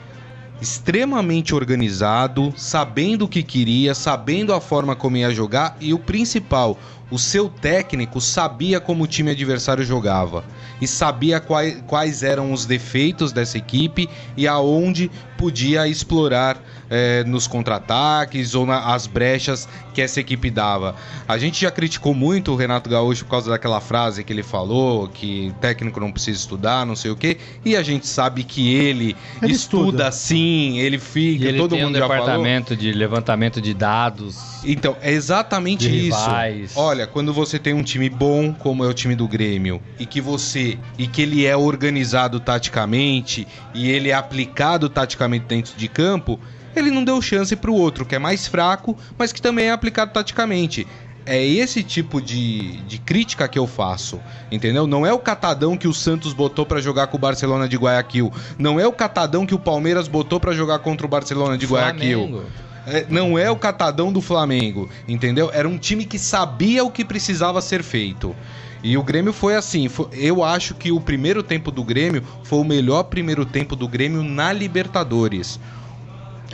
[0.61, 6.77] extremamente organizado, sabendo o que queria, sabendo a forma como ia jogar e o principal,
[7.11, 10.43] o seu técnico sabia como o time adversário jogava
[10.81, 16.57] e sabia quais, quais eram os defeitos dessa equipe e aonde podia explorar
[16.89, 20.95] eh, nos contra-ataques ou nas brechas que essa equipe dava.
[21.27, 25.07] A gente já criticou muito o Renato Gaúcho por causa daquela frase que ele falou,
[25.07, 29.15] que técnico não precisa estudar, não sei o quê, e a gente sabe que ele,
[29.41, 30.11] Ele estuda, estuda.
[30.11, 32.23] sim, ele E fica, ele todo tem um mundo já falou.
[32.25, 34.37] departamento de levantamento de dados.
[34.65, 36.17] Então, é exatamente De isso.
[36.19, 36.73] rivais.
[36.75, 40.21] Olha, quando você tem um time bom, como é o time do Grêmio, e que
[40.21, 46.39] você e que ele é organizado taticamente e ele é aplicado taticamente dentro de campo,
[46.75, 50.11] ele não deu chance pro outro, que é mais fraco, mas que também é aplicado
[50.11, 50.87] taticamente.
[51.25, 54.19] É esse tipo de, de crítica que eu faço,
[54.51, 54.87] entendeu?
[54.87, 58.33] Não é o catadão que o Santos botou pra jogar com o Barcelona de Guayaquil.
[58.57, 62.19] Não é o catadão que o Palmeiras botou pra jogar contra o Barcelona de Guayaquil.
[62.19, 62.45] Flamengo.
[62.65, 62.68] É,
[63.09, 65.49] não é o catadão do Flamengo, entendeu?
[65.53, 68.35] Era um time que sabia o que precisava ser feito.
[68.83, 69.89] E o Grêmio foi assim.
[69.89, 73.87] fo- eu acho que o primeiro tempo do Grêmio foi o melhor primeiro tempo do
[73.87, 75.59] Grêmio na Libertadores.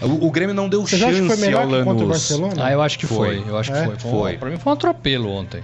[0.02, 2.10] O, o Grêmio não deu Você chance que foi melhor ao que contra o Lanús.
[2.10, 2.54] Barcelona?
[2.66, 3.42] Ah, eu acho que Foi.
[3.42, 3.50] foi.
[3.50, 3.80] Eu acho É?
[3.82, 3.96] que foi.
[4.00, 4.12] Foi.
[4.12, 4.38] Foi.
[4.38, 5.64] Pra mim foi um atropelo ontem.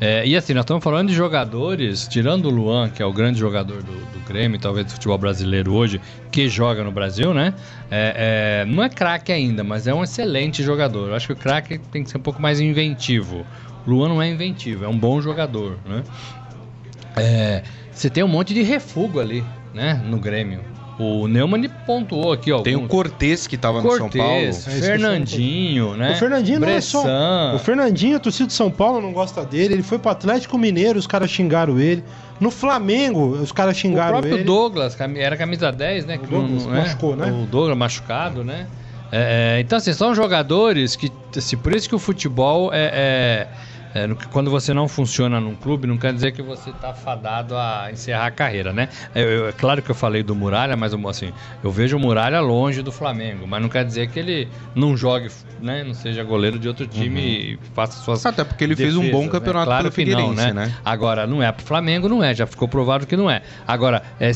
[0.00, 3.40] É, e assim, nós estamos falando de jogadores, tirando o Luan, que é o grande
[3.40, 7.54] jogador do, do Grêmio, talvez do futebol brasileiro hoje, que joga no Brasil, né?
[7.90, 11.08] É, é, não é craque ainda, mas é um excelente jogador.
[11.08, 13.44] Eu acho que o craque tem que ser um pouco mais inventivo.
[13.84, 16.04] O Luan não é inventivo, é um bom jogador, né?
[17.16, 20.00] É, você tem um monte de refugo ali, né?
[20.06, 20.60] No Grêmio.
[20.98, 22.60] O Neumann pontuou aqui, ó.
[22.60, 24.44] Tem o Cortez que tava no São Paulo.
[24.46, 26.12] É, Fernandinho, né?
[26.12, 27.02] O Fernandinho não é só.
[27.02, 27.52] Bressan.
[27.54, 29.74] O Fernandinho, a torcida de São Paulo não gosta dele.
[29.74, 32.04] Ele foi pro Atlético Mineiro, os caras xingaram ele.
[32.38, 34.44] No Flamengo, os caras O xingaram próprio ele.
[34.44, 36.16] Douglas, era camisa 10, né?
[36.16, 36.80] O que Douglas não- né?
[36.80, 37.32] machucou, né?
[37.32, 38.66] O Douglas machucado, né?
[39.10, 41.10] É, é, então, assim, são jogadores que.
[41.36, 42.90] Assim, por isso que o futebol é.
[42.92, 43.48] é-
[43.94, 47.56] é, no- quando você não funciona num clube, não quer dizer que você está fadado
[47.56, 48.88] a encerrar a carreira, né?
[49.14, 52.40] É, eu- é claro que eu falei do Muralha, mas assim, eu vejo o Muralha
[52.40, 55.28] longe do Flamengo, mas não quer dizer que ele não jogue,
[55.60, 55.84] né?
[55.84, 59.06] Não seja goleiro de outro time e faça suas Até porque ele fez um bom
[59.22, 59.76] defesas, campeonato né?
[59.76, 60.52] claro que não, né?
[60.52, 60.72] né?
[60.84, 62.34] Agora, não é pro Flamengo, não é.
[62.34, 63.42] Já ficou provado que não é.
[63.66, 64.30] Agora, é,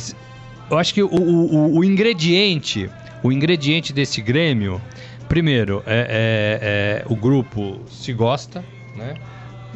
[0.71, 2.91] eu acho que o, o- o- o ingrediente,
[3.23, 4.81] o ingrediente desse Grêmio,
[5.29, 8.65] primeiro, é, é- é o grupo se gosta,
[8.95, 9.15] né?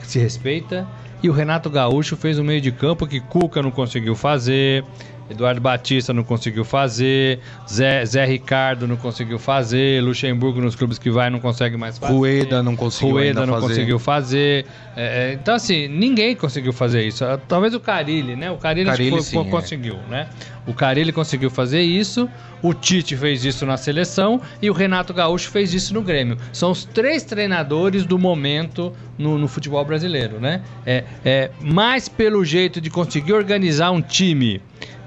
[0.03, 0.87] Se respeita.
[1.23, 4.85] E o Renato Gaúcho fez um meio de campo que Cuca não conseguiu fazer.
[5.31, 7.39] Eduardo Batista não conseguiu fazer,
[7.71, 12.13] Zé, Zé Ricardo não conseguiu fazer, Luxemburgo nos clubes que vai não consegue mais fazer.
[12.13, 13.69] Rueda não conseguiu Rueda não fazer.
[13.69, 14.67] conseguiu fazer.
[14.97, 17.25] É, é, então, assim, ninguém conseguiu fazer isso.
[17.47, 18.51] Talvez o Carilli, né?
[18.51, 19.45] O Carilli, Carille, foi- sim, é.
[19.45, 20.29] conseguiu, né?
[20.67, 22.29] O Carilli conseguiu fazer isso,
[22.61, 26.37] o Tite fez isso na seleção e o Renato Gaúcho fez isso no Grêmio.
[26.53, 30.63] São os três treinadores do momento no, no futebol brasileiro, né?
[30.85, 34.61] É, é, mais pelo jeito de conseguir organizar um time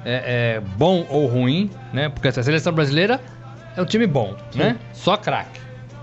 [0.06, 2.10] é, é, bom ou ruim, né?
[2.10, 3.20] Porque essa seleção brasileira
[3.76, 4.78] é um time bom, né?
[4.94, 5.60] Só craque.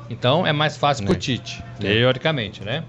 [0.08, 1.20] Então é mais fácil pro Né.
[1.20, 2.82] Tite, teoricamente, né?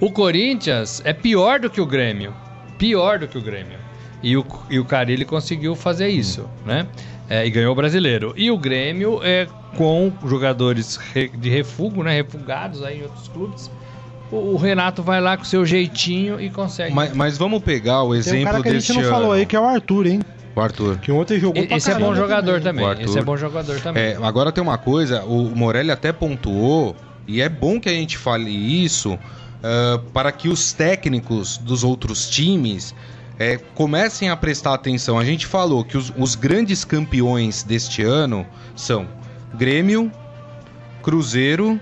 [0.00, 2.32] O Corinthians é pior do que o Grêmio.
[2.78, 3.78] Pior do que o Grêmio.
[4.22, 6.86] E o, e o Carilli conseguiu fazer isso, né?
[7.28, 8.32] É, e ganhou o brasileiro.
[8.36, 9.46] E o Grêmio é
[9.76, 12.14] com jogadores re- de refugo, né?
[12.14, 13.70] Refugados aí em outros clubes.
[14.30, 16.94] O, o Renato vai lá com seu jeitinho e consegue.
[16.94, 19.10] Mas, mas vamos pegar o Tem um exemplo cara que a gente não ano.
[19.10, 20.20] falou aí, que é o Arthur, hein?
[20.54, 20.98] O Arthur.
[20.98, 22.84] Que ontem jogou pra Esse é bom caramba jogador também.
[22.84, 23.04] Arthur.
[23.04, 24.02] Esse é bom jogador também.
[24.02, 28.18] É, agora tem uma coisa, o Morelli até pontuou, e é bom que a gente
[28.18, 29.18] fale isso,
[29.62, 32.94] ah, para que os técnicos dos outros times
[33.38, 35.18] é, comecem a prestar atenção.
[35.18, 39.06] A gente falou que os, os grandes campeões deste ano são
[39.54, 40.10] Grêmio,
[41.02, 41.80] Cruzeiro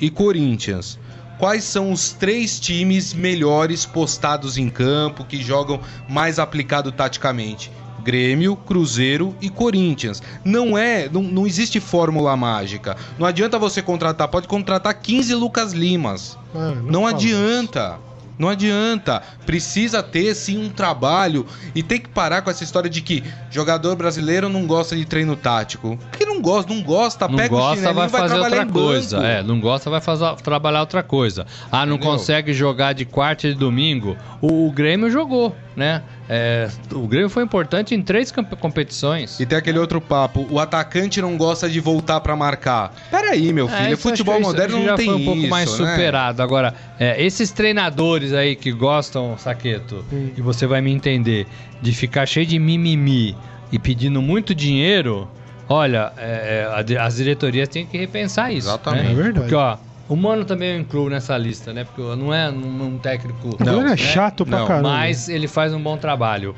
[0.00, 0.98] e Corinthians.
[1.38, 7.70] Quais são os três times melhores postados em campo, que jogam mais aplicado taticamente?
[8.02, 10.22] Grêmio, Cruzeiro e Corinthians.
[10.44, 12.96] Não é, não, não existe fórmula mágica.
[13.18, 16.38] Não adianta você contratar, pode contratar 15 Lucas Limas.
[16.54, 17.98] Ah, Não fala adianta.
[18.38, 19.20] Não adianta.
[19.44, 23.96] Precisa ter sim um trabalho e tem que parar com essa história de que jogador
[23.96, 25.98] brasileiro não gosta de treino tático.
[26.16, 28.34] Que não não gosta, não gosta, Não pega o gosta, chinelinho vai e vai fazer
[28.34, 29.16] trabalhar outra em coisa.
[29.26, 31.46] É, não gosta, vai fazer, trabalhar outra coisa.
[31.70, 32.12] Ah, não Entendeu?
[32.12, 34.16] consegue jogar de quarta e de domingo.
[34.40, 36.02] O, o Grêmio jogou, né?
[36.28, 39.40] É, o Grêmio foi importante em três competições.
[39.40, 42.92] E tem aquele outro papo, o atacante não gosta de voltar pra marcar.
[43.10, 45.40] Peraí, meu filho, É, isso futebol que isso moderno já não tem foi um pouco
[45.40, 45.90] isso, mais né?
[45.92, 46.42] superado.
[46.42, 50.04] Agora, é, esses treinadores aí que gostam, Saqueto,
[50.36, 51.46] e você vai me entender,
[51.80, 53.34] de ficar cheio de mimimi
[53.72, 55.28] e pedindo muito dinheiro,
[55.68, 58.68] olha, é, é, as diretorias têm que repensar isso.
[58.68, 59.04] Exatamente.
[59.06, 59.12] né?
[59.12, 59.40] É verdade.
[59.40, 59.76] Porque, ó,
[60.08, 61.84] o Mano também eu incluo nessa lista, né?
[61.84, 63.56] Porque não é um, técnico.
[63.60, 63.96] Ele é né?
[63.96, 64.88] chato pra Não, caramba.
[64.88, 66.54] Mas ele faz um bom trabalho.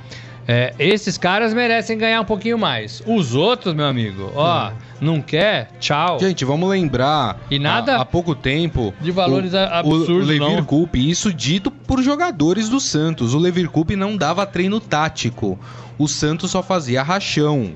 [0.46, 3.02] É, esses caras merecem ganhar um pouquinho mais.
[3.06, 5.70] Os outros, meu amigo, ó, não quer?
[5.78, 6.18] Tchau.
[6.18, 7.38] Gente, vamos lembrar.
[7.50, 8.94] E nada há, há pouco tempo.
[9.00, 10.64] de valores o, absurdos, O, Levir não.
[10.64, 13.34] Coupe, isso dito por jogadores do Santos.
[13.34, 15.58] O Levir Coupe não dava treino tático.
[15.98, 17.72] O Santos só fazia rachão.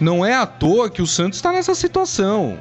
[0.00, 2.60] Não é à toa que o Santos tá nessa situação.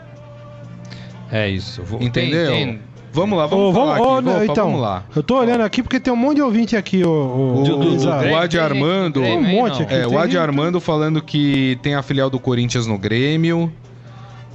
[1.34, 1.82] É isso.
[1.84, 2.52] Vou- Entendeu?
[2.52, 2.80] tem- tem-
[3.16, 4.26] Vamos lá, vamos Ô, falar ô, aqui.
[4.26, 5.04] não, Opa, então, vamos lá.
[5.16, 7.96] eu tô olhando aqui porque tem um monte de ouvinte aqui, O- Do- do- do
[7.96, 8.18] Isa.
[8.18, 9.94] Grêmio, o Adi tem Armando- Grêmio Um monte aqui.
[9.94, 13.72] É, o tem Adi Armando falando que tem a filial do Corinthians no Grêmio.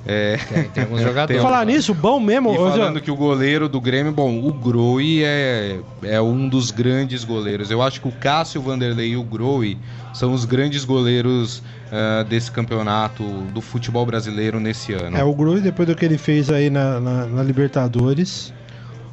[0.07, 1.41] É, Tem, tem alguns jogadores.
[1.43, 2.53] Falar nisso, bom mesmo.
[2.53, 7.25] E falando que o goleiro do Grêmio, bom, o Groi é, é um dos grandes
[7.25, 7.71] goleiros.
[7.71, 9.77] Eu acho que o Cássio, Vanderlei e o Groi
[10.15, 11.63] são os grandes goleiros
[11.93, 13.23] ah, desse campeonato
[13.53, 15.17] do futebol brasileiro nesse ano.
[15.17, 18.53] É, o Grui, depois do que ele fez aí na, na- na Libertadores.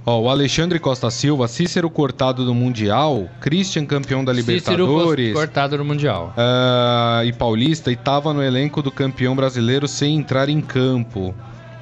[0.07, 5.33] Ó, o Alexandre Costa Silva, Cícero cortado do Mundial, Christian campeão da Cícero Libertadores.
[5.33, 6.31] cortado no Mundial.
[6.37, 11.33] ah, e Paulista e estava no elenco do campeão brasileiro sem entrar em campo.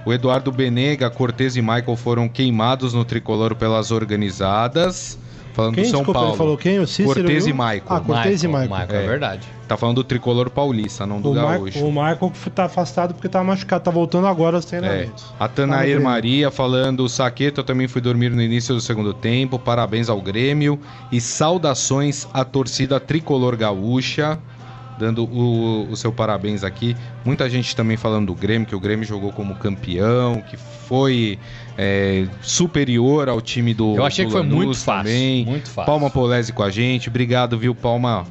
[0.05, 5.17] O Eduardo Benega, Cortez e Michael foram queimados no tricolor pelas organizadas.
[5.53, 6.31] Falando Quem, do São desculpa, Paulo.
[6.31, 6.79] ele falou quem?
[6.79, 7.83] O Cícero Cortez e o- Michael.
[7.87, 8.69] Ah, Cortez e Michael.
[8.69, 9.07] Michael, é É.
[9.07, 9.47] verdade.
[9.67, 11.79] Tá falando do tricolor paulista, não do O, Mar gaúcho.
[11.85, 14.69] o Michael que tá afastado porque tá machucado, tá voltando agora aos É.
[14.69, 15.25] treinamentos.
[15.39, 16.03] A Tá no Tanaer Grêmio.
[16.03, 20.79] Maria falando, Saqueto, eu também fui dormir no início do segundo tempo, parabéns ao Grêmio
[21.11, 24.39] e saudações à torcida tricolor gaúcha,
[24.97, 26.95] dando o, o seu parabéns aqui.
[27.23, 31.37] Muita gente também falando do Grêmio, que o Grêmio jogou como campeão, que foi
[31.77, 35.03] é, superior ao time do Eu achei do que foi Lanús muito fácil.
[35.03, 35.45] também.
[35.45, 35.85] Muito fácil.
[35.85, 38.25] Palma Polese com a gente, obrigado, viu, Palma?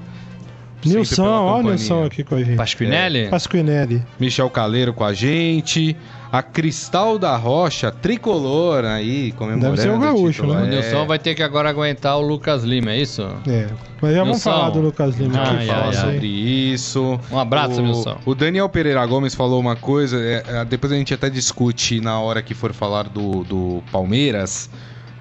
[0.85, 1.63] Nilson, ó, o.
[1.63, 2.57] Nilson aqui com a gente.
[2.57, 3.29] Pasquinelli?
[3.29, 4.03] Pasquinelli.
[4.19, 5.97] Michel Caleiro com a gente.
[6.33, 9.77] A Cristal da Rocha, tricolor aí, comemorando.
[9.77, 10.63] Deve ser o gaúcho, né?
[10.63, 10.69] O É.
[10.69, 13.23] Nilson vai ter que agora aguentar o Lucas Lima, é isso?
[13.47, 13.67] É.
[14.01, 15.57] Mas já vamos falar do Lucas Lima aqui.
[15.59, 17.21] ai, fala sobre isso.
[17.31, 18.17] Um abraço, o, Nilson.
[18.25, 22.19] O Daniel Pereira Gomes falou uma coisa, é, é, depois a gente até discute na
[22.19, 24.71] hora que for falar do, do Palmeiras.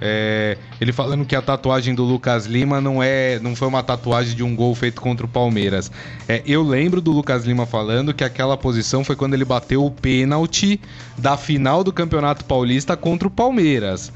[0.03, 4.35] É, ele falando que a tatuagem do Lucas Lima não é, não foi uma tatuagem
[4.35, 5.91] de um gol feito contra o Palmeiras.
[6.27, 9.91] É, eu lembro do Lucas Lima falando que aquela posição foi quando ele bateu o
[9.91, 10.81] pênalti
[11.17, 14.11] da final do Campeonato Paulista contra o Palmeiras.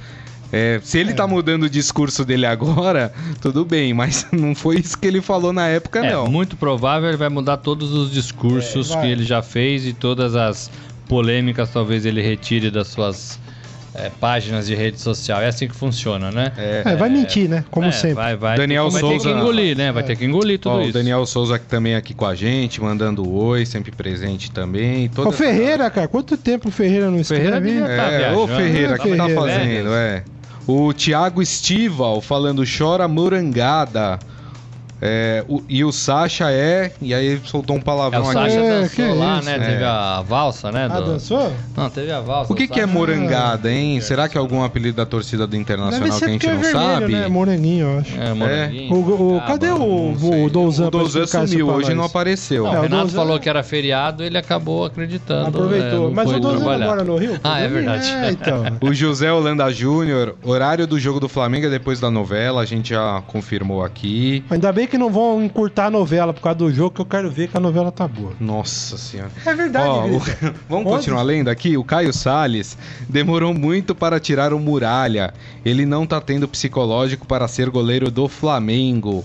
[0.51, 4.97] É, se ele tá mudando o discurso dele agora, tudo bem, mas não foi isso
[4.97, 6.27] que ele falou na época, É, não.
[6.27, 10.35] muito provável ele vai mudar todos os discursos É, que ele já fez e todas
[10.35, 10.71] as
[11.07, 13.39] polêmicas talvez ele retire das suas
[13.97, 15.41] é, páginas de rede social.
[15.41, 16.51] É assim que funciona, né?
[16.57, 17.63] É, vai mentir, né?
[17.71, 18.15] Como É, sempre.
[18.15, 19.91] Vai, vai, Daniel vai ter Souza- que engolir, né?
[19.91, 20.05] Vai É.
[20.05, 20.89] ter que engolir tudo Ó, isso.
[20.89, 25.07] o Daniel Souza que também aqui com a gente, mandando oi, sempre presente também.
[25.09, 27.43] Toda O Ferreira, cara, quanto tempo o Ferreira não escreve?
[27.69, 28.97] Ferreira tá É, ô viajando, Ferreira, né?
[28.97, 30.23] que tá Ferreira, fazendo, é.
[30.67, 34.19] O Thiago Estival falando chora morangada.
[35.01, 36.91] É, o- e o Sacha é.
[37.01, 38.33] E aí soltou um É, palavrão o aqui.
[38.33, 39.55] Sacha É, dançou que lá, isso, né?
[39.55, 39.59] é.
[39.59, 40.87] Teve a valsa, né?
[40.89, 41.51] Ah, do- dançou?
[41.75, 42.51] Não, teve a valsa.
[42.51, 43.99] O que, que é morangada, hein?
[44.01, 46.85] Será que é algum apelido da torcida do Internacional que a gente é não vermelho,
[47.01, 47.13] sabe?
[47.13, 47.27] né?
[47.27, 48.19] Moreninho, eu acho.
[48.19, 48.93] É, moranguinho.
[48.93, 49.51] O, o- Caba.
[49.51, 50.45] cadê o, sei.
[50.45, 52.63] o Douzan O Douzan sumiu, hoje não apareceu.
[52.63, 55.47] Não, É, o o Renato Douzan- falou que era feriado, ele acabou acreditando.
[55.49, 55.87] Aproveitou.
[55.89, 57.39] é, não Mas o Douzan mora no Rio?
[57.43, 58.09] Ah, é verdade.
[58.09, 58.63] É, então.
[58.81, 62.89] O José Holanda Júnior, horário do jogo do Flamengo é depois da novela, a gente
[62.89, 64.43] já confirmou aqui.
[64.49, 67.29] Ainda bem que não vão encurtar a novela por causa do jogo, que eu quero
[67.29, 68.33] ver que a novela tá boa.
[68.39, 69.31] Nossa senhora.
[69.45, 70.19] É verdade, Ó, o-.
[70.69, 70.97] Vamos Onde?
[70.97, 71.77] continuar lendo aqui?
[71.77, 72.77] O Caio Salles
[73.09, 75.33] demorou muito para tirar o Muralha.
[75.63, 79.23] Ele não tá tendo psicológico para ser goleiro do Flamengo.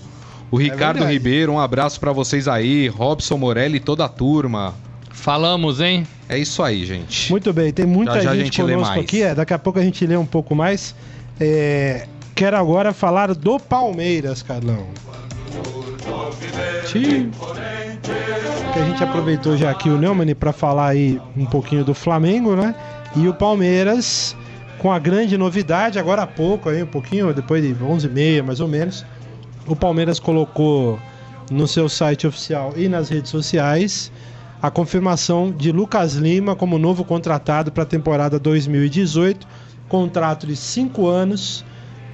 [0.51, 1.13] O Ricardo verdade.
[1.13, 2.87] Ribeiro, um abraço para vocês aí.
[2.89, 4.73] Robson Morelli e toda a turma.
[5.09, 6.05] Falamos, hein?
[6.27, 7.29] É isso aí, gente.
[7.29, 9.21] Muito bem, tem muita Já, já gente, gente conosco aqui.
[9.21, 10.95] É, daqui a pouco a gente lê um pouco mais.
[11.39, 14.87] É, quero agora falar do Palmeiras, Carlão.
[18.73, 22.55] Que a gente aproveitou já aqui o Neumann para falar aí um pouquinho do Flamengo,
[22.55, 22.75] né?
[23.15, 24.35] E o Palmeiras
[24.81, 28.67] com a grande novidade, agora há pouco, aí, um pouquinho, depois de 11h30 mais ou
[28.67, 29.05] menos,
[29.67, 30.99] o Palmeiras colocou
[31.51, 34.11] no seu site oficial e nas redes sociais
[34.61, 39.47] a confirmação de Lucas Lima como novo contratado para a temporada 2018,
[39.87, 41.65] contrato de cinco anos.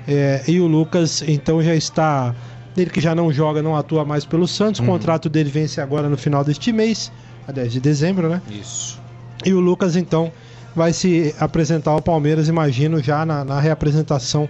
[0.08, 2.34] É, e o Lucas então já está.
[2.78, 4.80] Ele que já não joga, não atua mais pelo Santos.
[4.80, 7.12] O contrato dele vence agora no final deste mês,
[7.48, 8.42] a 10 de dezembro, né?
[8.50, 9.02] Isso.
[9.44, 10.32] E o Lucas, então,
[10.76, 14.48] vai se apresentar ao Palmeiras, imagino, já na, na reapresentação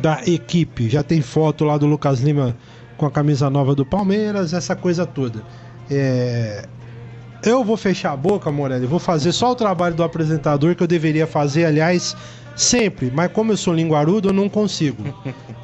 [0.00, 0.88] da equipe.
[0.88, 2.56] Já tem foto lá do Lucas Lima
[2.96, 5.42] com a camisa nova do Palmeiras, essa coisa toda.
[5.90, 6.66] É,
[7.42, 10.86] Eu vou fechar a boca, Morelli, vou fazer só o trabalho do apresentador que eu
[10.86, 12.16] deveria fazer, aliás,
[12.58, 13.10] sempre.
[13.14, 15.02] Mas como eu sou linguarudo, eu não consigo.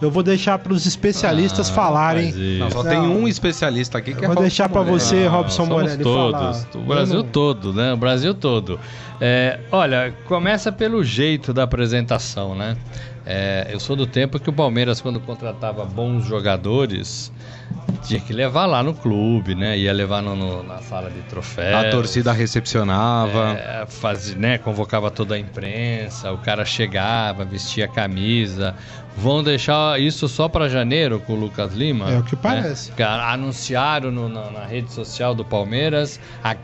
[0.01, 2.25] Eu vou deixar para os especialistas falarem.
[2.33, 2.59] Faz isso.
[2.61, 2.91] Não, só Não.
[2.91, 6.33] tem um especialista aqui que é Vou Robson deixar para você, Não, Robson Morelli, todos,
[6.33, 6.65] falar.
[6.75, 7.93] o Brasil Eu não- todo, né?
[7.93, 8.81] O Brasil todo.
[9.21, 12.77] É, olha, começa pelo jeito da apresentação, né?
[13.27, 17.33] É, eu sou do tempo que o Palmeiras, quando contratava bons jogadores,
[18.03, 19.79] tinha que levar lá no clube, né?
[19.79, 21.87] Ia levar no- no- na sala de troféus.
[21.87, 23.57] A torcida recepcionava.
[23.59, 28.75] É, faz, né, convocava toda a imprensa, o cara chegava, vestia a camisa.
[29.17, 32.11] Vão deixar isso só para janeiro com o Lucas Lima?
[32.11, 32.41] É o que né?
[32.43, 32.93] parece.
[32.93, 36.55] Cara, Anunciaram no- na, na rede social do Palmeiras a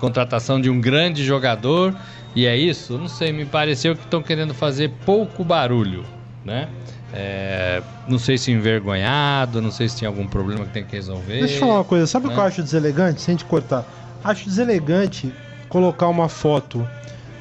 [0.00, 1.94] contratação de um grande jogador
[2.36, 2.98] e é isso?
[2.98, 6.04] Não sei, me pareceu que estão querendo fazer pouco barulho,
[6.44, 6.68] né?
[7.14, 11.40] É, não sei se envergonhado, não sei se tem algum problema que tem que resolver.
[11.40, 12.42] Deixa eu falar uma coisa, sabe o que né?
[12.42, 13.22] eu acho deselegante?
[13.22, 13.86] Sem te cortar.
[14.22, 15.32] Acho deselegante
[15.70, 16.86] colocar uma foto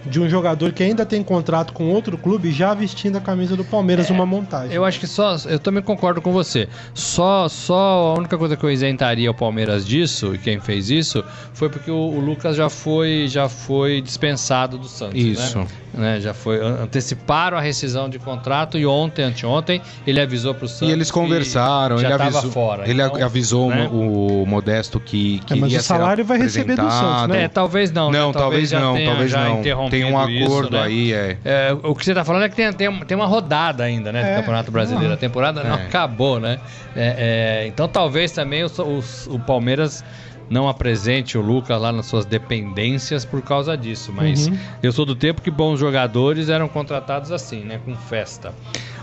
[0.06, 3.64] de um jogador que ainda tem contrato com outro clube já vestindo a camisa do
[3.64, 4.74] Palmeiras numa montagem.
[4.76, 5.36] Eu acho que só.
[5.45, 6.68] Eu também concordo com você.
[6.93, 11.24] Só, só a única coisa que eu isentaria o Palmeiras disso, e quem fez isso,
[11.53, 15.20] foi porque o, o Lucas já foi, já foi dispensado do Santos.
[15.20, 15.58] Isso.
[15.60, 15.68] Né?
[15.95, 16.60] Né, Já foi.
[16.60, 20.89] an- Anteciparam a rescisão de contrato e ontem, anteontem, ele avisou pro Santos.
[20.89, 22.89] E eles que conversaram, já ele tava avisou, fora.
[22.89, 23.89] ele Então, avisou né?
[23.89, 27.43] o, o Modesto que É, mas o salário ser vai receber do Santos, né?
[27.43, 28.12] É, talvez não.
[28.12, 28.20] né?
[28.20, 29.62] Não, talvez já não, tenha talvez já não.
[30.04, 30.84] Tem um isso, acordo né?
[30.84, 31.38] aí, é.
[31.43, 34.22] É, o que você tá falando é que tem, tem, tem uma rodada ainda, né?
[34.22, 35.14] É, do Campeonato Brasileiro.
[35.14, 35.86] A temporada não É.
[35.86, 36.60] acabou, né?
[36.96, 40.04] É, é, então talvez também o, o, o Palmeiras
[40.50, 44.12] não apresente o Lucas lá nas suas dependências por causa disso.
[44.16, 44.58] Mas Uhum.
[44.84, 47.80] eu sou do tempo que bons jogadores eram contratados assim, né?
[47.84, 48.54] Com festa.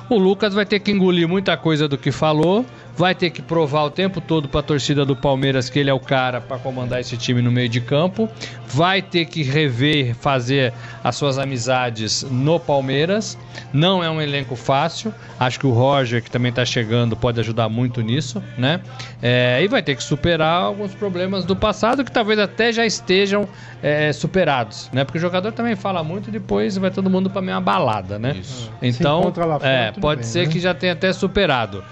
[0.09, 2.65] O Lucas vai ter que engolir muita coisa do que falou,
[2.97, 5.95] vai ter que provar o tempo todo para a torcida do Palmeiras que ele é
[5.95, 8.29] o cara para comandar esse time no meio de campo,
[8.67, 10.73] vai ter que rever, fazer
[11.03, 13.39] as suas amizades no Palmeiras.
[13.73, 15.13] Não é um elenco fácil.
[15.39, 18.81] Acho que o Roger, que também está chegando, pode ajudar muito nisso, né?
[19.21, 23.49] É, e vai ter que superar alguns problemas do passado que talvez até já estejam
[23.83, 25.05] é, superados, né?
[25.05, 28.19] Porque o jogador também fala muito e depois vai todo mundo para a mesma balada,
[28.19, 28.37] né?
[28.39, 28.71] Isso.
[28.81, 30.53] Então, Se encontra lá fora, é, pode bem, ser né?
[30.53, 31.83] que já tenha até superado.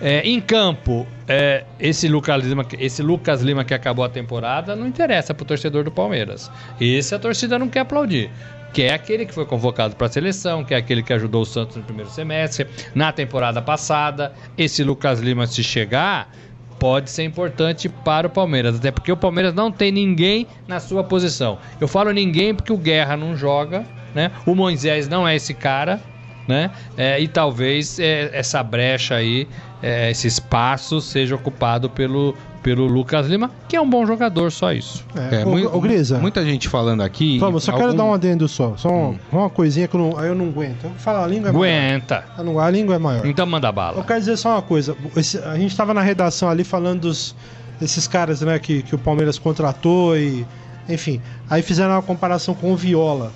[0.00, 4.86] É, em campo, é, esse, Lucas Lima, esse Lucas Lima que acabou a temporada não
[4.86, 6.50] interessa pro torcedor do Palmeiras.
[6.80, 8.30] Esse a torcida não quer aplaudir.
[8.72, 11.46] Que é aquele que foi convocado para a seleção, que é aquele que ajudou o
[11.46, 14.32] Santos no primeiro semestre, na temporada passada.
[14.56, 16.30] Esse Lucas Lima, se chegar,
[16.78, 21.02] pode ser importante para o Palmeiras, até porque o Palmeiras não tem ninguém na sua
[21.02, 21.58] posição.
[21.80, 23.84] Eu falo ninguém porque o Guerra não joga,
[24.14, 24.30] né?
[24.46, 26.00] O Moisés não é esse cara,
[26.48, 26.70] né?
[26.96, 29.46] É, e talvez é, essa brecha aí,
[29.82, 34.72] é, esse espaço seja ocupado pelo, pelo Lucas Lima, que é um bom jogador, só
[34.72, 35.04] isso.
[35.30, 37.38] É, É, ô, mui- ô, Grisa, muita gente falando aqui.
[37.38, 38.74] vamos, só quero algum- dar um adendo só.
[38.76, 40.84] Só um- uma coisinha que eu não, aí eu não aguento.
[40.84, 41.64] Eu falo a língua é maior.
[41.66, 42.24] Aguenta.
[42.38, 43.26] Eu não- A língua é maior.
[43.26, 44.02] Então manda Eu bala.
[44.02, 44.96] quero dizer só uma coisa.
[45.16, 47.36] Esse- a gente estava na redação ali falando dos
[47.78, 50.44] desses caras, né, que, que o Palmeiras contratou e
[50.88, 53.30] enfim, aí fizeram uma comparação com o Viola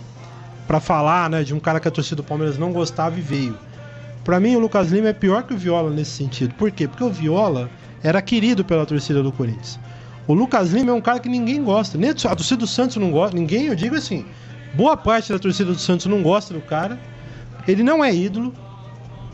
[0.67, 3.59] Pra falar, né, de um cara que a torcida do Palmeiras não gostava e veio.
[4.25, 6.55] Pra mim o Lucas Lima é pior que o Viola nesse sentido.
[6.55, 6.87] Por quê?
[6.87, 7.69] Porque o Viola
[8.03, 9.79] era querido pela torcida do Corinthians.
[10.27, 13.11] O Lucas Lima é um cara que ninguém gosta, nem a torcida do Santos não
[13.11, 14.25] gosta, ninguém, eu digo assim,
[14.75, 16.99] boa parte da torcida do Santos não gosta do cara.
[17.67, 18.55] Ele não é ídolo,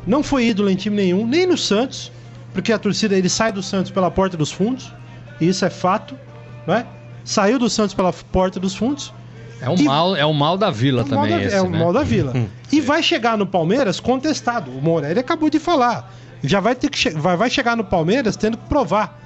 [0.07, 2.11] não foi ídolo em time nenhum, nem no Santos,
[2.55, 4.91] porque a torcida ele sai do Santos pela porta dos fundos,
[5.39, 6.19] e isso é fato,
[6.67, 6.87] não é?
[7.25, 9.13] Saiu do Santos pela porta dos fundos.
[9.61, 11.69] É o E- mal, é o mal da vila É também da- esse, é o
[11.69, 11.79] né?
[11.79, 12.33] mal da vila.
[12.71, 14.71] E vai chegar no Palmeiras contestado.
[14.71, 16.13] O Morelli acabou de falar.
[16.45, 19.19] Já vai ter que che- vai, vai chegar no Palmeiras tendo que provar.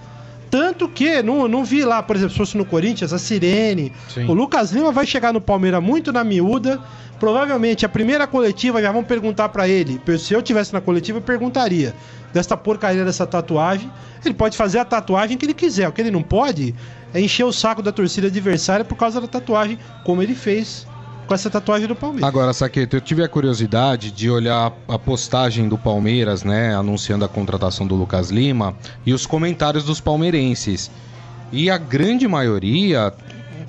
[0.51, 3.93] Tanto que não, não vi lá, por exemplo, se fosse no Corinthians, a Sirene.
[4.09, 4.27] Sim.
[4.27, 6.79] O Lucas Lima vai chegar no Palmeiras muito na miúda.
[7.19, 10.01] Provavelmente a primeira coletiva já vão perguntar pra ele.
[10.19, 11.95] Se eu tivesse na coletiva, eu perguntaria
[12.33, 13.91] desta porcaria dessa tatuagem.
[14.25, 15.89] Ele pode fazer a tatuagem que ele quiser.
[15.89, 16.75] O que ele não pode
[17.15, 20.87] é encher o saco da torcida adversária por causa da tatuagem, como ele fez
[21.27, 22.29] com essa tatuagem do Palmeiras.
[22.29, 27.29] Agora, Saqueto, eu tive a curiosidade de olhar a postagem do Palmeiras, né, anunciando a
[27.29, 28.75] contratação do Lucas Lima
[29.07, 30.91] e os comentários dos palmeirenses.
[31.53, 33.13] E a grande maioria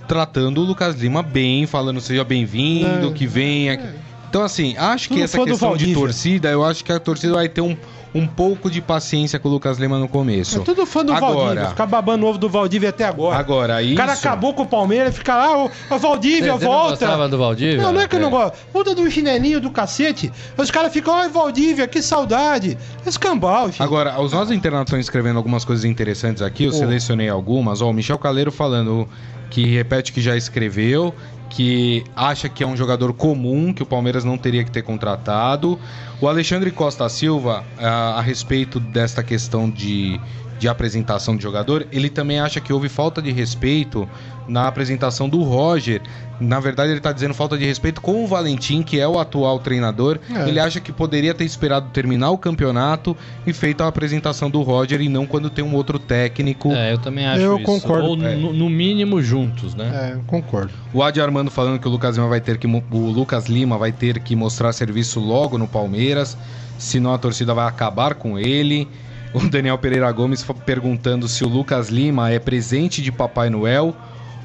[0.08, 3.12] tratando o Lucas Lima bem, falando seja bem-vindo, É.
[3.12, 3.96] que venha.
[4.34, 7.62] Então, assim, acho que essa questão de torcida, eu acho que a torcida vai ter
[7.62, 7.78] um,
[8.16, 10.58] um pouco de paciência com o Lucas Lima no começo.
[10.60, 11.70] É tudo fã do Agora- Valdívia.
[11.70, 13.38] Ficar babando o ovo do Valdívia até agora.
[13.38, 13.94] Agora, isso.
[13.94, 16.90] O cara acabou com o Palmeiras e fica lá, ô, ô Valdívia, Você não volta.
[17.06, 17.84] gostava do Valdívia?
[17.84, 18.58] Não, não é que eu não gosto.
[18.74, 20.32] Puta do chinelinho do cacete.
[20.58, 22.76] Os caras ficam, ai, Valdívia, que saudade.
[23.06, 23.86] Escambau, filho.
[23.86, 26.74] Agora, os nossos internautas estão escrevendo algumas coisas interessantes aqui, eu Ô.
[26.74, 27.84] selecionei algumas.
[27.84, 29.08] Ó, o Michel Caleiro falando
[29.52, 31.14] que repete que já escreveu,
[31.54, 35.80] que acha que é um jogador comum, que o Palmeiras não teria que ter contratado.
[36.20, 40.20] O Alexandre Costa Silva, a, a respeito desta questão de,
[40.64, 44.07] de apresentação de jogador, ele também acha que houve falta de respeito
[44.47, 46.01] na apresentação do Roger.
[46.39, 49.59] Na verdade, ele está dizendo falta de respeito com o Valentim, que é o atual
[49.59, 50.20] treinador.
[50.34, 50.47] É.
[50.47, 55.01] Ele acha que poderia ter esperado terminar o campeonato e feito a apresentação do Roger
[55.01, 56.72] e não quando tem um outro técnico.
[56.72, 57.66] É, eu também acho Eu isso.
[57.66, 58.07] concordo.
[58.07, 58.36] Ou É.
[58.38, 60.11] no, no mínimo juntos, né?
[60.11, 60.72] É, eu concordo.
[60.93, 63.91] O Adi Armando falando que o Lucas Lima vai ter que o Lucas Lima vai
[63.91, 66.38] ter que mostrar serviço logo no Palmeiras,
[66.78, 68.88] senão a torcida vai acabar com ele.
[69.34, 73.96] O Daniel Pereira Gomes perguntando se o Lucas Lima é presente de Papai Noel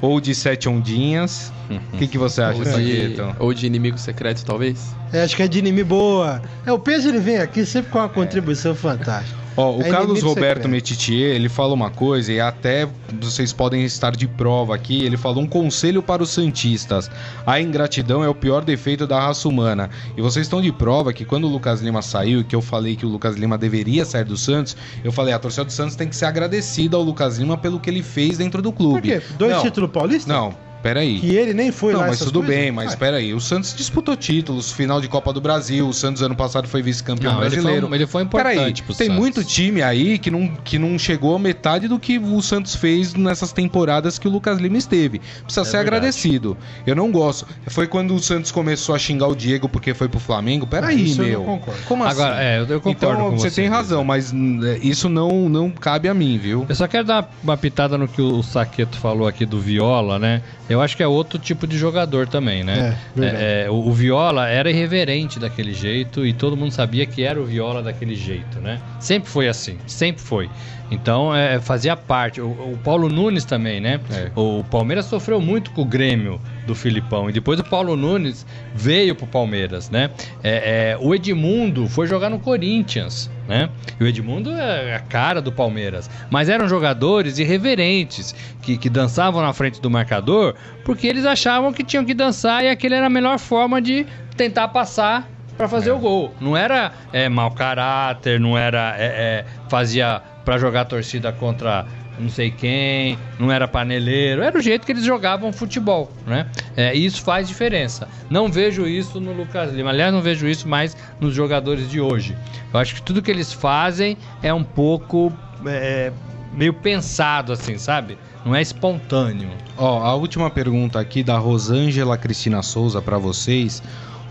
[0.01, 1.51] ou de Sete Ondinhas.
[1.93, 3.35] O que, que você acha, Ou de, Saqueto?
[3.37, 4.95] ou de inimigo secreto, talvez.
[5.13, 6.41] É, acho que é de inimigo boa.
[6.65, 9.37] É, o peso ele vem aqui sempre com uma contribuição fantástica.
[9.59, 10.69] Ó, o É Carlos Roberto secreto.
[10.69, 12.87] Metitier, ele fala uma coisa e até
[13.19, 15.03] vocês podem estar de prova aqui.
[15.03, 17.11] Ele falou um conselho para os santistas:
[17.45, 19.89] a ingratidão é o pior defeito da raça humana.
[20.15, 23.05] E vocês estão de prova que quando o Lucas Lima saiu, que eu falei que
[23.05, 26.15] o Lucas Lima deveria sair do Santos, eu falei a torcida do Santos tem que
[26.15, 29.09] ser agradecida ao Lucas Lima pelo que ele fez dentro do Por clube.
[29.09, 29.21] quê?
[29.37, 30.25] Dois Não, títulos paulistas?
[30.27, 31.19] Não, peraí.
[31.19, 32.55] Que ele nem foi Não, lá mas essas tudo coisas?
[32.55, 33.33] bem, mas Ah, peraí.
[33.33, 35.87] O Santos disputou títulos, final de Copa do Brasil.
[35.87, 37.87] O Santos ano passado foi vice-campeão Não, ele foi, brasileiro.
[37.87, 39.15] um- ele foi importante Peraí, pro tem Santos.
[39.19, 43.13] muito time aí que não, que não chegou a metade do que o Santos fez
[43.13, 45.19] nessas temporadas que o Lucas Lima esteve.
[45.43, 45.87] Precisa É ser verdade.
[45.97, 46.57] agradecido.
[46.85, 47.47] Eu não gosto.
[47.67, 50.65] Foi quando o Santos começou a xingar o Diego porque foi pro Flamengo.
[50.67, 51.39] Peraí, isso eu meu.
[51.39, 51.81] não concordo.
[51.87, 52.21] Como assim?
[52.21, 53.61] Agora, é, eu, eu concordo então com você você.
[53.61, 56.65] tem razão, mas é, isso não, não cabe a mim, viu?
[56.67, 60.41] Eu só quero dar uma pitada no que o Saqueto falou aqui do Viola, né?
[60.69, 62.95] Eu acho que é outro tipo de jogador também, né?
[63.17, 63.25] É.
[63.25, 67.41] É, é, o, o Viola era irreverente daquele jeito e todo mundo sabia que era
[67.41, 68.79] o Viola daquele jeito, né?
[68.99, 70.49] Sempre foi assim, sempre foi.
[70.91, 72.41] Então, é, fazia parte.
[72.41, 73.99] O, o Paulo Nunes também, né?
[74.11, 74.31] É.
[74.35, 77.29] O Palmeiras sofreu muito com o Grêmio do Filipão.
[77.29, 80.09] E depois o Paulo Nunes veio pro Palmeiras, né?
[80.43, 83.67] É, é, o Edmundo foi jogar no Corinthians, né?
[83.99, 86.07] E o Edmundo é a cara do Palmeiras.
[86.29, 90.53] Mas eram jogadores irreverentes, que, que dançavam na frente do marcador,
[90.85, 94.05] porque eles achavam que tinham que dançar e aquele era a melhor forma de
[94.37, 95.27] tentar passar
[95.57, 96.31] para fazer o gol.
[96.39, 101.87] Não era é, mau caráter, não era é, é, fazia para jogar torcida contra
[102.19, 106.47] não sei quem, não era paneleiro, era o jeito que eles jogavam futebol, né?
[106.75, 108.07] É, isso faz diferença.
[108.29, 112.35] Não vejo isso no Lucas Lima, aliás, não vejo isso mais nos jogadores de hoje.
[112.73, 115.31] Eu acho que tudo que eles fazem é um pouco
[115.65, 116.11] é,
[116.53, 118.17] meio pensado, assim, sabe?
[118.45, 119.49] Não é espontâneo.
[119.77, 123.81] Ó, a última pergunta aqui da Rosângela Cristina Souza pra vocês.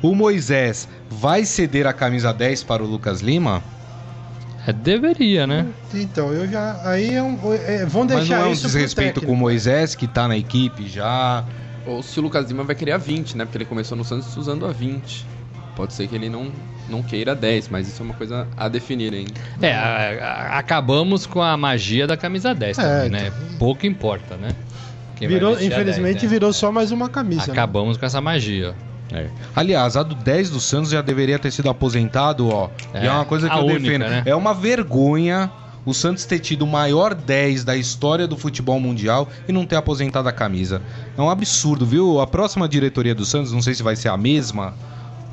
[0.01, 3.63] O Moisés vai ceder a camisa 10 para o Lucas Lima?
[4.67, 5.67] É, deveria, né?
[5.95, 6.81] Então, eu já.
[6.85, 9.95] Aí é um, é, vão Mas deixar não é um isso desrespeito com o Moisés,
[9.95, 11.45] que tá na equipe já.
[11.87, 13.45] Ou se o Lucas Lima vai querer a 20, né?
[13.45, 15.27] Porque ele começou no Santos usando a 20.
[15.75, 16.51] Pode ser que ele não,
[16.89, 19.33] não queira 10, mas isso é uma coisa a definir ainda.
[19.63, 20.19] É, a-
[20.55, 23.33] a- acabamos com a magia da camisa 10 também, É, né?
[23.59, 24.51] Pouco importa, né?
[25.17, 26.29] Quem Virou, infelizmente, 10, né?
[26.29, 27.47] virou só mais uma camisa.
[27.47, 27.53] né?
[27.53, 28.75] Acabamos com essa magia.
[29.55, 32.69] Aliás, a do 10 do Santos já deveria ter sido aposentado, ó.
[32.93, 34.01] É, e é uma coisa que eu única, defendo.
[34.03, 34.23] né?
[34.27, 35.51] É uma vergonha
[35.89, 39.77] o Santos ter tido o maior 10 da história do futebol mundial e não ter
[39.77, 40.83] aposentado a camisa.
[41.17, 42.21] É um absurdo, viu?
[42.21, 44.75] A próxima diretoria do Santos, não sei se vai ser a mesma,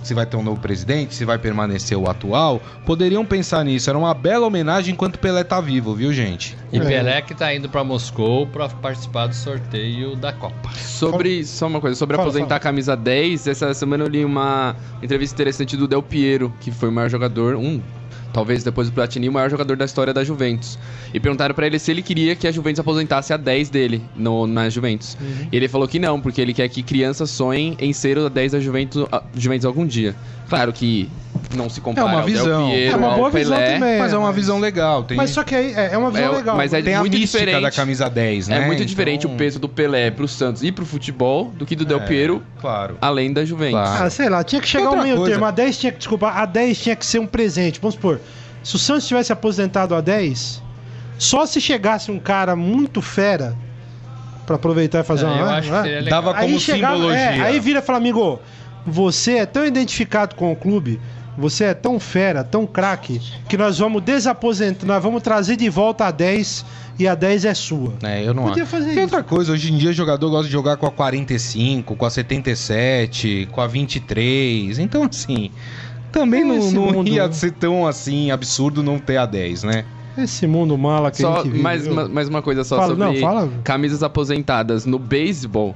[0.06, 3.90] se vai ter um novo presidente, se vai permanecer o atual, poderiam pensar nisso.
[3.90, 6.56] Era uma bela homenagem enquanto Pelé tá vivo, viu, gente?
[6.72, 6.82] E É.
[6.82, 10.70] Pelé que tá indo pra Moscou pra participar do sorteio da Copa.
[10.76, 12.58] Sobre, só uma coisa, sobre Fala, aposentar fala.
[12.58, 16.90] a camisa 10, essa semana eu li uma entrevista interessante do Del Piero, que foi
[16.90, 17.82] o maior jogador, um,
[18.36, 20.78] talvez depois do Platini, o maior jogador da história da Juventus.
[21.14, 24.46] E perguntaram pra ele se ele queria que a Juventus aposentasse a 10 dele no,
[24.46, 25.18] na Juventus.
[25.22, 25.48] Uhum.
[25.50, 28.52] E ele falou que não, porque ele quer que crianças sonhem em ser o 10
[28.52, 30.14] da Juventus, a- Juventus algum dia.
[30.50, 31.10] Claro que
[31.54, 32.68] não se compara É uma visão.
[32.68, 33.74] Del Piero, É uma boa ao visão Pelé.
[33.74, 34.00] também.
[34.00, 35.04] Mas é uma visão legal.
[35.04, 36.56] Tem, Mas só que aí é, é uma visão É, legal.
[36.58, 37.62] mas é tem a muito mística diferente.
[37.64, 38.56] da camisa 10, né?
[38.56, 41.76] É muito Então, diferente o peso do Pelé pro Santos e pro futebol do que
[41.76, 42.98] do Del É, Piero, Claro.
[43.02, 43.80] além da Juventus.
[43.80, 44.04] Claro.
[44.06, 45.32] Ah, sei lá, tinha que chegar Outra ao meio coisa.
[45.32, 45.46] termo.
[45.46, 47.80] A 10 tinha que, desculpa, a 10 tinha que ser um presente.
[47.82, 48.20] Vamos supor,
[48.64, 50.62] se o Santos tivesse aposentado a 10,
[51.18, 53.56] só se chegasse um cara muito fera
[54.46, 55.40] Pra aproveitar e fazer É, uma.
[55.40, 55.54] eu né?
[55.54, 55.82] acho que Né?
[55.84, 56.22] seria legal.
[56.24, 57.18] Dava como simbologia.
[57.20, 58.40] é, aí vira Flamengo,
[58.86, 61.00] você é tão identificado com o clube,
[61.38, 66.06] você é tão fera, tão craque, que nós vamos desaposentar, nós vamos trazer de volta
[66.06, 66.66] a 10
[66.98, 67.94] e a 10 é sua.
[68.04, 69.02] É, eu não Podia fazer Tem isso.
[69.04, 72.10] outra coisa, hoje em dia o jogador gosta de jogar com a 45, com a
[72.10, 74.80] 77, com a 23.
[74.80, 75.52] Então, assim,
[76.12, 79.84] também não, Esse não mundo- ia ser tão assim absurdo não ter a 10, né?
[80.18, 81.62] Esse mundo mala que a Só gente vive.
[81.64, 83.50] mais, uma, mais uma coisa só Fala, sobre não, fala.
[83.66, 84.86] camisas aposentadas.
[84.86, 85.76] No beisebol,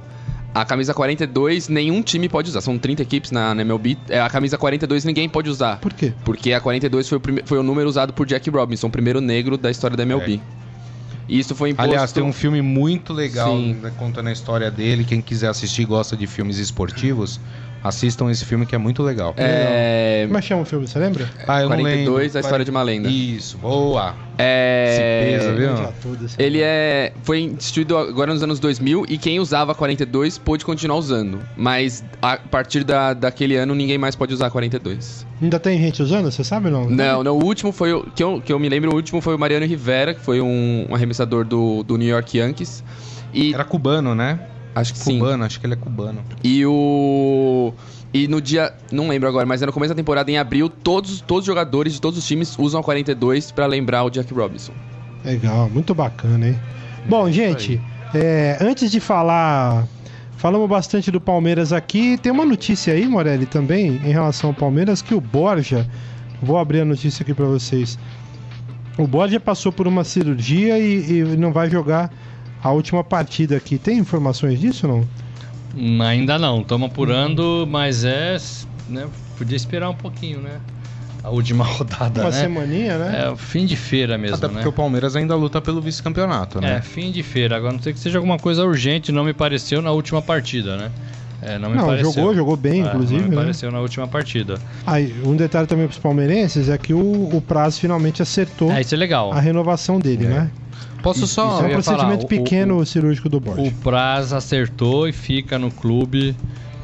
[0.54, 2.60] a camisa 42 nenhum time pode usar.
[2.60, 3.96] São 30 equipes na, na MLB.
[4.08, 5.78] É, A camisa 42 ninguém pode usar.
[5.78, 6.12] Por quê?
[6.24, 9.20] Porque a 42 foi o, prime- foi o número usado por Jack Robinson, o primeiro
[9.20, 10.40] negro da história da MLB.
[11.28, 11.88] E isso foi imposto...
[11.90, 13.76] Aliás, tem um filme muito legal Sim.
[13.96, 15.04] contando a história dele.
[15.04, 17.38] Quem quiser assistir e gosta de filmes esportivos,
[17.82, 19.34] assistam esse filme que é muito legal.
[19.36, 20.24] É...
[20.26, 21.28] Como é que chama o filme, você lembra?
[21.48, 22.38] Ah, eu não 42, lembro.
[22.38, 23.08] a história de uma lenda.
[23.08, 24.14] Isso, boa.
[24.38, 25.30] É...
[25.30, 25.92] Esse peso, viu?
[26.00, 30.64] Tudo esse- Ele é foi instituído agora nos anos 2000 e quem usava 42 pôde
[30.64, 31.40] continuar usando.
[31.56, 35.26] Mas a partir da, daquele ano ninguém mais pode usar 42.
[35.42, 36.90] Ainda tem gente usando, você sabe ou não?
[36.90, 39.34] Não, não, o último foi o que eu, que eu me lembro, o último foi
[39.34, 42.84] o Mariano Rivera, que foi um, um arremessador do, do New York Yankees.
[43.32, 44.40] E Era cubano, né?
[44.80, 45.18] Acho que sim.
[45.18, 46.20] Cubano, acho que ele é cubano.
[46.42, 47.72] E o.
[48.12, 48.72] E no dia.
[48.90, 51.92] Não lembro agora, mas é no começo da temporada, em abril, todos, todos os jogadores
[51.92, 54.72] de todos os times usam a 42 pra lembrar o Jack Robinson.
[55.24, 56.58] Legal, muito bacana, hein?
[57.08, 57.80] Bom, gente,
[58.14, 59.86] é, antes de falar.
[60.36, 62.16] Falamos bastante do Palmeiras aqui.
[62.16, 65.86] Tem uma notícia aí, Morelli, também, em relação ao Palmeiras, que o Borja.
[66.42, 67.98] Vou abrir a notícia aqui pra vocês.
[68.96, 72.10] O Borja passou por uma cirurgia e, e não vai jogar
[72.62, 73.78] a última partida aqui.
[73.78, 75.08] Tem informações disso ou não?
[75.76, 78.36] Hum, Ainda não, estamos apurando, mas é.
[78.88, 79.06] Né,
[79.38, 80.60] podia esperar um pouquinho, né?
[81.22, 82.40] A última rodada, Uma né?
[82.40, 83.24] semaninha, né?
[83.26, 84.54] É o fim de feira mesmo, Até né?
[84.54, 86.80] porque o Palmeiras ainda luta pelo vice-campeonato, É, né?
[86.82, 87.56] fim de feira.
[87.56, 90.90] Agora não sei que seja alguma coisa urgente, não me pareceu na última partida, né?
[91.42, 92.12] É, não me Não, pareceu.
[92.12, 93.42] jogou, jogou bem, É, inclusive, Não me né?
[93.42, 94.58] pareceu na última partida.
[94.86, 98.94] Aí, um detalhe também pros palmeirenses é que o, o Prazo finalmente acertou É, isso
[98.94, 99.32] é legal.
[99.32, 100.50] a renovação dele, né?
[101.02, 101.42] Posso Isso só.
[101.42, 103.62] é um ia falar, procedimento o- pequeno cirúrgico do Borja.
[103.62, 106.36] O Praz acertou e fica no clube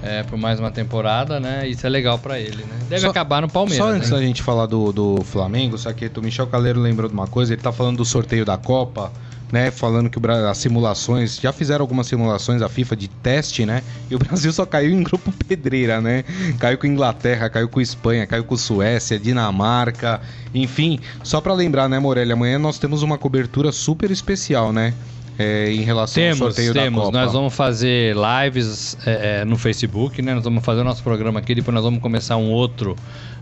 [0.03, 1.67] é, por mais uma temporada, né?
[1.67, 2.79] Isso é legal pra ele, né?
[2.89, 3.85] Deve Só- acabar no Palmeiras.
[3.85, 4.17] Só antes né?
[4.17, 7.62] da gente falar do, do Flamengo, Saqueto, o Michel Caleiro lembrou de uma coisa, ele
[7.62, 9.11] tá falando do sorteio da Copa,
[9.53, 9.70] né?
[9.70, 13.82] Falando que as simulações, já fizeram algumas simulações a FIFA de teste, né?
[14.11, 16.24] E o Brasil só caiu em grupo pedreira, né?
[16.59, 20.20] Caiu com Inglaterra, caiu com Espanha, caiu com Suécia, Dinamarca,
[20.55, 20.99] enfim.
[21.22, 22.32] Só pra lembrar, né, Morelli?
[22.32, 24.92] Amanhã nós temos uma cobertura super especial, né?
[25.38, 27.05] É, em relação ao Temos, sorteio da temos.
[27.05, 27.18] Copa.
[27.18, 30.34] Nós vamos fazer lives é, é, no Facebook, né?
[30.34, 32.97] Nós vamos fazer o nosso programa aqui, depois nós vamos começar um outro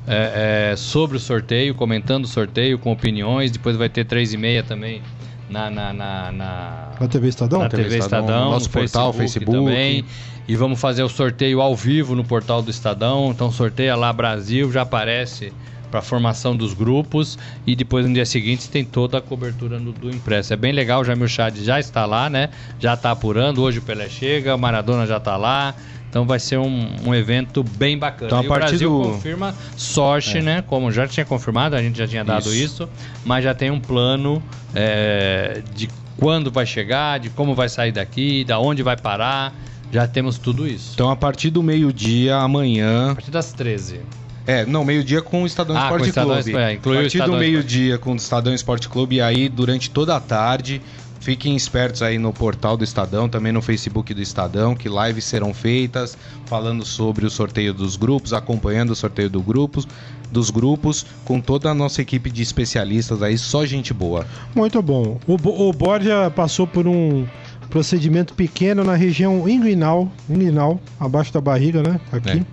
[0.04, 3.52] é, é, sobre o sorteio, comentando o sorteio, com opiniões.
[3.52, 5.00] Depois vai ter três e meia também
[5.48, 7.60] na, na, na, na- Na TV Estadão?
[7.60, 9.52] na TV TV Estadão, Estadão, no nosso portal, Facebook.
[9.56, 10.04] também.
[10.46, 13.30] E vamos fazer o sorteio ao vivo no portal do Estadão.
[13.30, 15.52] Então sorteia lá Brasil, já aparece
[15.90, 20.10] para formação dos grupos e depois no dia seguinte tem toda a cobertura no- do
[20.10, 20.52] impresso.
[20.52, 22.50] É bem legal, o Jamil Chad já está lá, né?
[22.80, 25.74] Já está apurando, hoje o Pelé chega, o Maradona já está lá.
[26.14, 28.28] Então vai ser um, um evento bem bacana.
[28.28, 30.62] Então, a e o partir Brasil do- confirma sorte, né?
[30.64, 32.54] Como já tinha confirmado, a gente já tinha dado Isso.
[32.84, 32.88] isso,
[33.24, 34.40] mas já tem um plano
[34.72, 39.52] é, de quando vai chegar, de como vai sair daqui, da onde vai parar.
[39.90, 40.92] Já temos tudo isso.
[40.94, 44.00] Então, a partir do meio-dia, amanhã, A partir das 13.
[44.46, 46.54] É, não, meio-dia com o Estadão Ah, com Esporte o Estadão Clube.
[46.56, 50.14] É, a o partir do meio-dia com o Estadão Esporte Clube e aí durante toda
[50.14, 50.80] a tarde.
[51.24, 55.54] Fiquem espertos aí no portal do Estadão, também no Facebook do Estadão, que lives serão
[55.54, 59.88] feitas falando sobre o sorteio dos grupos, acompanhando o sorteio do grupos,
[60.30, 64.26] dos grupos, com toda a nossa equipe de especialistas aí, só gente boa.
[64.54, 65.18] Muito bom.
[65.26, 67.26] O, Bo- o Borja passou por um
[67.70, 71.98] procedimento pequeno na região inguinal, inguinal, abaixo da barriga, né?
[72.12, 72.44] Aqui.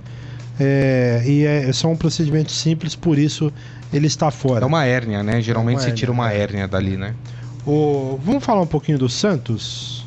[0.57, 3.51] É, e é só um procedimento simples, por isso
[3.91, 4.63] ele está fora.
[4.63, 5.41] É uma hérnia, né?
[5.41, 6.39] Geralmente uma você tira hérnia, uma é.
[6.39, 7.15] hérnia dali, né?
[7.65, 10.03] O- vamos falar um pouquinho do Santos?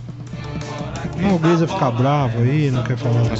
[1.20, 3.22] Não, o Grisa ficar bravo aí, não quer falar.
[3.22, 3.38] Do Mas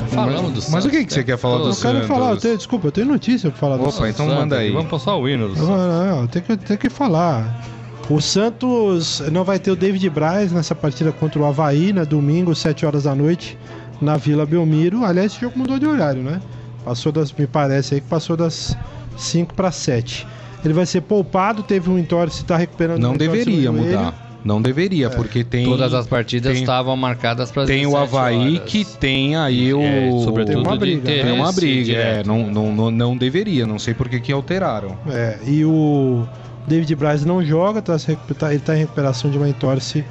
[0.64, 2.06] Santos, o que, que você quer falar do Eu quero Santos?
[2.06, 4.10] falar, eu tenho- desculpa, eu tenho notícia pra falar do Opa, Santos.
[4.10, 4.70] então Santos, manda aí.
[4.70, 5.76] Vamos passar o hino do Não, Santos.
[5.86, 7.60] não, não, tem que, tem que falar.
[8.08, 12.04] O Santos não vai ter o David Braz nessa partida contra o Havaí, né?
[12.04, 13.58] Domingo, 7 horas da noite,
[14.00, 15.04] na Vila Belmiro.
[15.04, 16.40] Aliás, esse jogo mudou de horário, né?
[16.84, 17.32] Passou das.
[17.32, 18.76] Me parece aí que passou das
[19.16, 20.26] 5 para 7.
[20.64, 24.22] Ele vai ser poupado, teve um entorse, está recuperando Não um deveria mudar.
[24.44, 25.64] Não deveria, porque tem.
[25.64, 29.80] Todas as partidas estavam marcadas para Tem o Havaí que tem aí o.
[29.80, 32.22] É, sobretudo Tem uma briga, Tem uma briga, é.
[32.24, 34.98] Não, não, não, não deveria, não sei por que que alteraram.
[35.08, 36.26] É, e o
[36.68, 37.96] David Braz não joga, tá,
[38.38, 40.04] tá- ele está em recuperação de uma entorse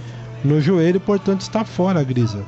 [0.43, 2.43] no joelho, portanto está fora, Grisa.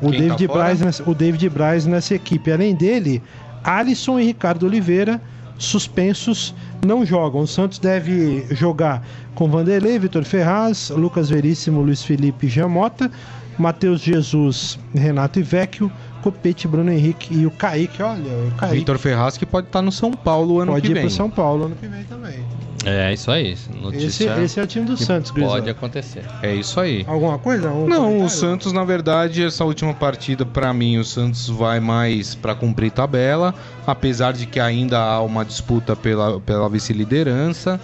[0.00, 0.64] O Quem David, tá fora?
[0.64, 2.50] Braz, nessa- o David Braz nessa equipe.
[2.50, 3.22] Além dele,
[3.62, 5.20] Alisson e Ricardo Oliveira,
[5.58, 7.42] suspensos, não jogam.
[7.42, 13.10] O Santos deve jogar com Vanderlei, Vitor Ferraz, Lucas Veríssimo, Luiz Felipe Jamota,
[13.58, 15.90] Matheus Jesus, Renato Ivecchio,
[16.22, 18.02] Copete, Bruno Henrique e o Kaique.
[18.02, 20.94] Olha, o Kaique Vitor Ferraz que pode estar no São Paulo ano pode que ir
[20.94, 21.02] vem.
[21.02, 22.38] para São Paulo ano que vem também.
[22.84, 23.52] É, isso aí.
[23.92, 25.48] Esse, esse é o time do Santos, Grisa.
[25.50, 26.24] pode acontecer.
[26.42, 27.04] É isso aí.
[27.06, 27.70] Alguma coisa?
[27.70, 28.24] Um Não, comentário?
[28.24, 32.90] o Santos, na verdade, essa última partida, pra mim, o Santos vai mais pra cumprir
[32.90, 33.54] tabela,
[33.86, 37.80] apesar de que ainda há uma disputa pela, pela vice-liderança,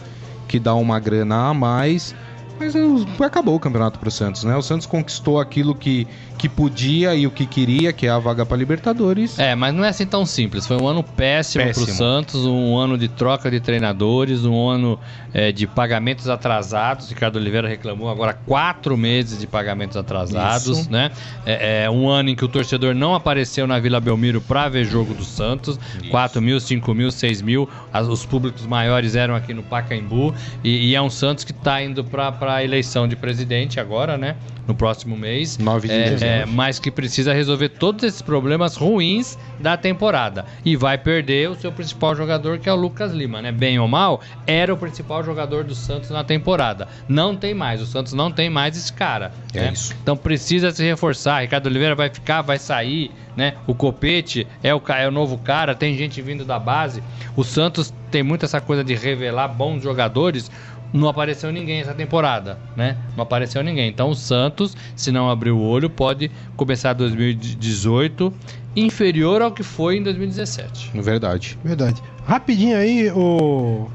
[0.49, 2.12] que dá uma grana a mais.
[2.59, 4.57] Mas o- acabou o campeonato pro Santos, né?
[4.57, 6.07] O Santos conquistou aquilo que,
[6.37, 9.39] que podia e o que queria, que é a vaga pra Libertadores.
[9.39, 10.67] É, mas não é assim tão simples.
[10.67, 11.87] Foi um ano péssimo, Péssimo.
[11.87, 14.99] pro Santos, um ano de troca de treinadores, um ano
[15.33, 17.09] é, de pagamentos atrasados.
[17.09, 20.91] Ricardo Oliveira reclamou agora quatro meses de pagamentos atrasados, Isso.
[20.93, 21.11] né?
[21.47, 24.85] É, é um ano em que o torcedor não apareceu na Vila Belmiro pra ver
[24.85, 25.79] jogo do Santos.
[26.11, 27.69] 4 mil, 5 mil, 6 mil.
[27.93, 30.35] As- os públicos maiores eram aqui no Pacaembu.
[30.65, 32.03] E, e é um Santos que tá indo
[32.49, 34.36] pra, pra eleição de presidente agora, né?
[34.66, 35.59] No próximo mês.
[35.59, 40.46] 9 de É, é, mas que precisa resolver todos esses problemas ruins da temporada.
[40.64, 43.53] E vai perder o seu principal jogador, que é o Lucas Lima, né?
[43.53, 46.88] Bem ou mal, era o principal jogador do Santos na temporada.
[47.07, 49.32] Não tem mais, o Santos não tem mais esse cara.
[49.53, 49.72] É né?
[49.72, 49.94] isso.
[50.03, 51.40] Então precisa se reforçar.
[51.40, 53.55] Ricardo Oliveira vai ficar, vai sair, né?
[53.66, 57.03] O Copete é o, é o novo cara, tem gente vindo da base.
[57.36, 60.51] O Santos tem muito essa coisa de revelar bons jogadores.
[60.93, 62.97] Não apareceu ninguém essa temporada, né?
[63.16, 63.89] Não apareceu ninguém.
[63.89, 68.32] Então o Santos, se não abrir o olho, pode começar 2018
[68.74, 70.91] inferior ao que foi em 2017.
[70.95, 71.59] Verdade.
[71.62, 72.03] Verdade.
[72.26, 73.89] Rapidinho aí, o,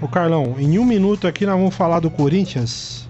[0.00, 3.08] o Carlão, em um minuto aqui nós vamos falar do Corinthians.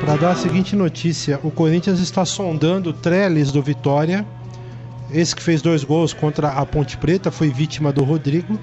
[0.00, 4.26] Para dar a seguinte notícia: o Corinthians está sondando o Trellis do Vitória.
[5.12, 8.58] Esse que fez dois gols contra a Ponte Preta foi vítima do Rodrigo.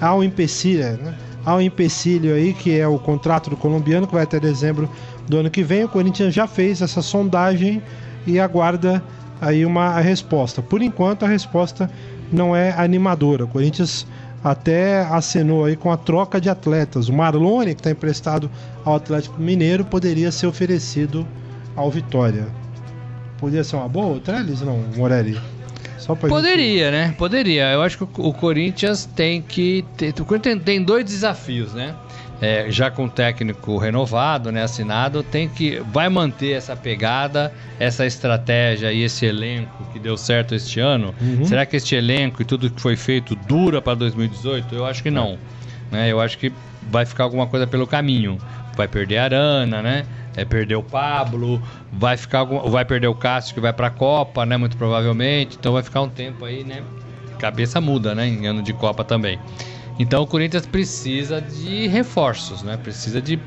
[0.00, 1.14] Há um empecilho, né?
[1.44, 4.90] Há um empecilho aí que é o contrato do colombiano que vai até dezembro
[5.28, 5.84] do ano que vem.
[5.84, 7.80] O Corinthians já fez essa sondagem
[8.26, 9.02] e aguarda
[9.40, 10.60] aí uma resposta.
[10.60, 11.88] Por enquanto a resposta
[12.32, 13.44] não é animadora.
[13.44, 14.06] O Corinthians
[14.42, 17.08] até acenou aí com a troca de atletas.
[17.08, 18.50] O Marlone, que está emprestado
[18.84, 21.26] ao Atlético Mineiro, poderia ser oferecido
[21.76, 22.46] ao Vitória.
[23.38, 24.62] Poderia ser uma boa Trellis?
[24.62, 25.38] Não, Morelli.
[26.06, 27.14] Só pra gente- Poderia, né?
[27.18, 27.72] Poderia.
[27.72, 29.84] Eu acho que o Corinthians tem que.
[29.96, 31.94] Ter, o Corinthians tem, tem dois desafios, né?
[32.40, 37.50] É, já com o técnico renovado, né, assinado, tem que vai manter essa pegada,
[37.80, 41.14] essa estratégia e esse elenco que deu certo este ano.
[41.18, 41.46] Uhum.
[41.46, 44.74] Será que este elenco e tudo que foi feito dura para 2018?
[44.74, 45.38] Eu acho que não.
[45.90, 46.12] Né?
[46.12, 46.52] Eu acho que
[46.90, 48.36] vai ficar alguma coisa pelo caminho.
[48.76, 50.04] Vai perder a Arana, né?
[50.36, 51.62] É perder o Pablo,
[51.92, 54.56] vai ficar vai perder o Cássio que vai para a Copa, né?
[54.56, 55.56] Muito provavelmente.
[55.58, 56.82] Então vai ficar um tempo aí, né?
[57.38, 58.26] Cabeça muda, né?
[58.26, 59.38] Em ano de Copa também.
[59.98, 62.76] Então o Corinthians precisa de reforços, né?
[62.76, 63.38] Precisa de.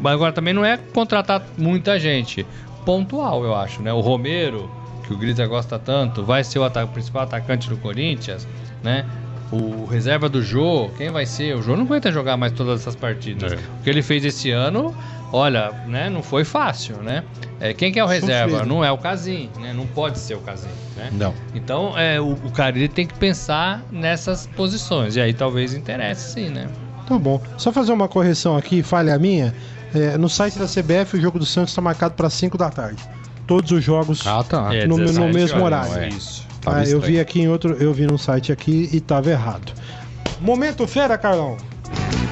[0.00, 2.46] Mas agora também não é contratar muita gente.
[2.84, 3.92] Pontual, eu acho, né?
[3.92, 4.70] O Romero,
[5.06, 8.48] que o Grisa gosta tanto, vai ser o principal atacante do Corinthians,
[8.82, 9.04] né?
[9.50, 11.56] O reserva do Jô, quem vai ser?
[11.56, 13.52] O Jô não aguenta jogar mais todas essas partidas.
[13.52, 13.56] É.
[13.56, 14.94] O que ele fez esse ano,
[15.32, 16.10] olha, né?
[16.10, 17.24] Não foi fácil, né?
[17.58, 18.50] É, quem que é o reserva?
[18.50, 18.68] Sofrido.
[18.68, 19.72] Não é o Casim, né?
[19.72, 21.08] Não pode ser o Casim, né?
[21.12, 21.32] Não.
[21.54, 25.16] Então, é, o, o cara ele tem que pensar nessas posições.
[25.16, 26.66] E aí talvez interesse sim, né?
[27.06, 27.40] Tá bom.
[27.56, 29.54] Só fazer uma correção aqui, falha minha.
[29.94, 33.02] É, no site da CBF, o jogo do Santos está marcado para 5 da tarde.
[33.46, 34.26] Todos os jogos.
[34.26, 34.74] Ah, tá.
[34.74, 36.04] É, no- no 17 mesmo horas, horário.
[36.04, 36.08] é.
[36.10, 36.46] Isso.
[36.68, 39.72] Ah, Tava eu vi aqui em outro, eu vi num site aqui e tava errado.
[40.40, 41.56] Momento fera, Carlão.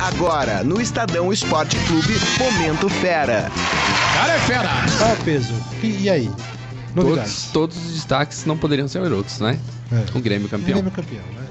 [0.01, 3.51] Agora, no Estadão Esporte Clube, Momento Fera.
[4.99, 5.55] Qual é o peso?
[5.83, 6.31] E, e aí?
[6.95, 7.51] Novidades.
[7.53, 9.59] Todos, todos os destaques não poderiam ser outros, né?
[9.91, 10.17] É.
[10.17, 10.75] O Grêmio campeão.
[10.75, 11.47] Grêmio campeão, né?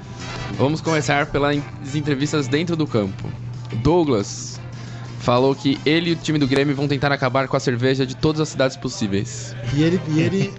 [0.57, 1.57] Vamos começar pelas
[1.93, 3.27] entrevistas dentro do campo.
[3.81, 4.54] Douglas
[5.25, 8.15] falou que ele e o time do Grêmio vão tentar acabar com a cerveja de
[8.15, 9.55] todas as cidades possíveis.
[9.73, 10.53] E ele, e ele,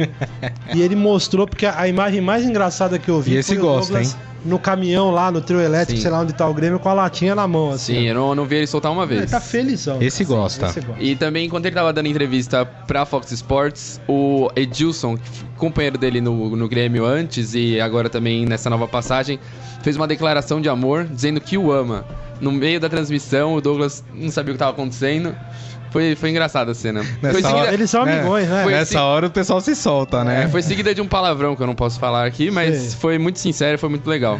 [0.75, 3.93] e ele mostrou, porque a imagem mais engraçada que eu vi E esse foi gosta,
[3.93, 6.03] o Douglas no caminhão lá, no trio elétrico, Sim.
[6.03, 7.95] sei lá onde tá o Grêmio, com a latinha na mão, assim.
[7.95, 9.05] Sim, eu não, não vi ele soltar uma ó.
[9.05, 9.31] Ele vez.
[9.31, 10.01] tá felizão.
[10.01, 10.41] Esse cara.
[10.41, 10.67] gosta.
[10.67, 11.03] Esse gosta.
[11.03, 15.19] E também, enquanto ele tava dando entrevista pra Fox Sports, o Edilson,
[15.57, 19.39] companheiro dele no, no Grêmio antes e agora também nessa nova passagem,
[19.83, 22.05] fez uma declaração de amor dizendo que o ama.
[22.41, 25.35] No meio da transmissão, o Douglas não sabia o que tava acontecendo.
[25.91, 27.03] Foi, foi engraçada a cena.
[27.23, 28.19] Nessa seguida, hora- Eles são né?
[28.19, 28.63] amigões, né?
[28.65, 30.43] Foi Nessa assim- hora o pessoal se solta, né?
[30.45, 32.99] é, foi seguida de um palavrão que eu não posso falar aqui, mas Sei.
[33.01, 34.39] foi muito sincero, foi muito legal.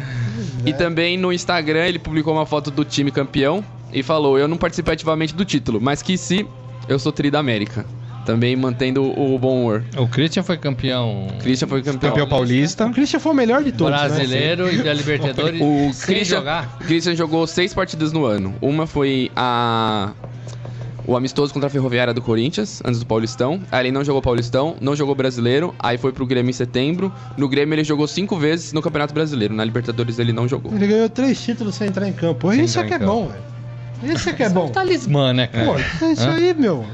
[0.65, 4.57] E também no Instagram ele publicou uma foto do time campeão e falou: Eu não
[4.57, 6.45] participei ativamente do título, mas que se
[6.87, 7.85] Eu sou tri da América.
[8.27, 9.85] Também mantendo o bom humor.
[9.95, 12.11] O Christian foi campeão Christian foi campeão.
[12.11, 12.85] Campeão paulista.
[12.85, 14.05] O Christian foi o melhor de todos, né?
[14.05, 16.77] brasileiro e da Libertadores O sem Christian, jogar.
[16.81, 18.53] o Christian jogou seis partidas no ano.
[18.59, 20.11] Uma foi a
[21.05, 23.61] o amistoso contra a Ferroviária do Corinthians, antes do Paulistão.
[23.71, 25.73] Aí ele não jogou Paulistão, não jogou Brasileiro.
[25.79, 27.13] Aí foi pro Grêmio em setembro.
[27.37, 29.53] No Grêmio ele jogou cinco vezes no Campeonato Brasileiro.
[29.53, 30.73] Na Libertadores ele não jogou.
[30.73, 32.51] Ele ganhou três títulos sem entrar em campo.
[32.51, 34.13] Sem Isso é que é bom, velho.
[34.13, 34.67] Isso é que é bom.
[34.67, 35.65] Talismã, né, cara?
[35.65, 36.85] Pô, é isso aí, meu.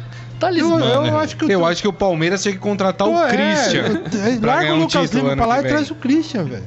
[0.44, 1.10] Eu, Talismã, eu né?
[1.12, 4.02] acho que Eu acho que o Palmeiras tinha que contratar Pô, o é, Christian.
[4.42, 6.64] é, Larga o um Lucas título Lima pra lá e traz o Christian, velho.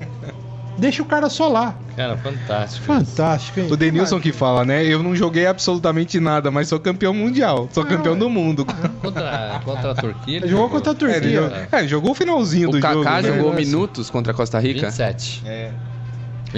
[0.79, 1.75] Deixa o cara só lá.
[1.97, 2.85] Cara, fantástico.
[2.85, 3.69] Fantástico, hein?
[3.71, 4.85] O Denilson que fala, né?
[4.85, 7.67] Eu não joguei absolutamente nada, mas sou campeão mundial.
[7.73, 8.67] Sou campeão do mundo.
[9.01, 10.37] Contra, contra a Turquia.
[10.37, 11.31] Ele jogou contra a É, Turquia.
[11.41, 13.05] jogou, é, ele jogou o finalzinho do O Kaká jogo.
[13.05, 13.23] né?
[13.23, 13.57] jogou né?
[13.57, 14.81] minutos contra a Costa Rica.
[14.91, 15.43] 27.
[15.47, 15.71] É.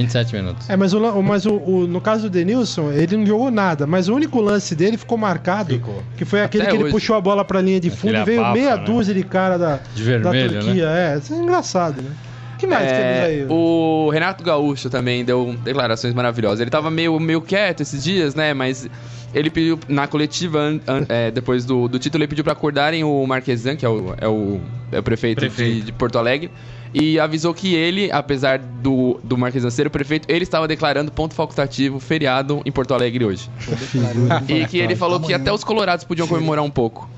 [0.03, 0.71] 27 minutos.
[0.71, 3.87] É, mas, o, mas o, o- no caso do Denilson, ele não jogou nada.
[3.87, 5.75] Mas o único lance dele ficou marcado.
[5.75, 6.03] Ficou.
[6.17, 6.93] Que foi aquele Até que ele hoje.
[6.93, 8.85] puxou a bola pra linha de fundo Aquele e veio meia né?
[8.85, 10.85] dúzia de cara da, De vermelho, da Turquia.
[10.89, 12.11] É, isso é engraçado, né?
[12.55, 13.47] O que mais É, aí?
[13.49, 16.61] o Renato Gaúcho também deu declarações maravilhosas.
[16.61, 18.53] Ele tava meio, meio quieto esses dias, né?
[18.53, 18.89] Mas
[19.33, 23.05] ele pediu na coletiva, an- an- é, depois do, do título, ele pediu pra acordarem
[23.05, 25.87] o Marquesan, que é o, é o, é o prefeito, De, Prefeito.
[25.87, 26.51] de Porto Alegre.
[26.95, 31.35] E avisou que ele, apesar do, do Marquesan ser o prefeito, ele estava declarando ponto
[31.35, 33.51] facultativo feriado em Porto Alegre hoje.
[34.49, 37.09] E que ele falou que até os colorados podiam comemorar um pouco.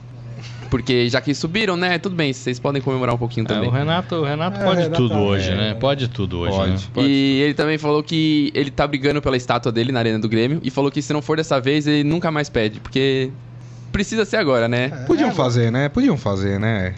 [0.68, 1.98] Porque já que subiram, né?
[1.98, 3.68] Tudo bem, vocês podem comemorar um pouquinho É, também.
[3.68, 5.74] o Renato, o Renato É, pode Renato tudo é- hoje, né?
[5.74, 6.72] Pode tudo hoje, Pode.
[6.72, 7.02] né?
[7.02, 10.60] E ele também falou que ele tá brigando pela estátua dele na Arena do Grêmio
[10.62, 13.30] e falou que se não for dessa vez, ele nunca mais pede, porque
[13.90, 14.90] precisa ser agora, né?
[15.08, 15.88] Podiam fazer, né?
[15.88, 16.94] Podiam fazer, né?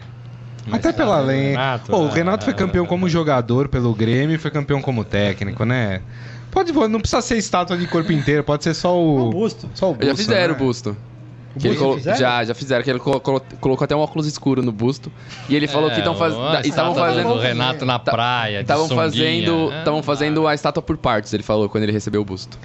[0.70, 1.50] Até pela lei.
[1.50, 5.64] Renato, Pô, o Renato foi campeão como jogador pelo Grêmio e foi campeão como técnico,
[5.64, 6.02] né?
[6.50, 9.28] Pode, não precisa ser estátua de corpo inteiro, pode ser só o.
[9.28, 9.68] O busto.
[9.74, 10.60] Só o busto, já fizeram né?
[10.60, 10.96] o busto.
[11.54, 12.18] O Que ele colo- fizeram?
[12.18, 15.10] Já, já fizeram, que ele colo- colo- colocou até um óculos escuro no busto.
[15.48, 16.40] E ele falou que estão É, fazendo.
[16.40, 17.28] uma Estavam fazendo.
[17.34, 21.42] do Renato na praia, de Estavam fazendo, É, estavam fazendo a estátua por partes, ele
[21.42, 22.58] falou, quando ele recebeu o busto.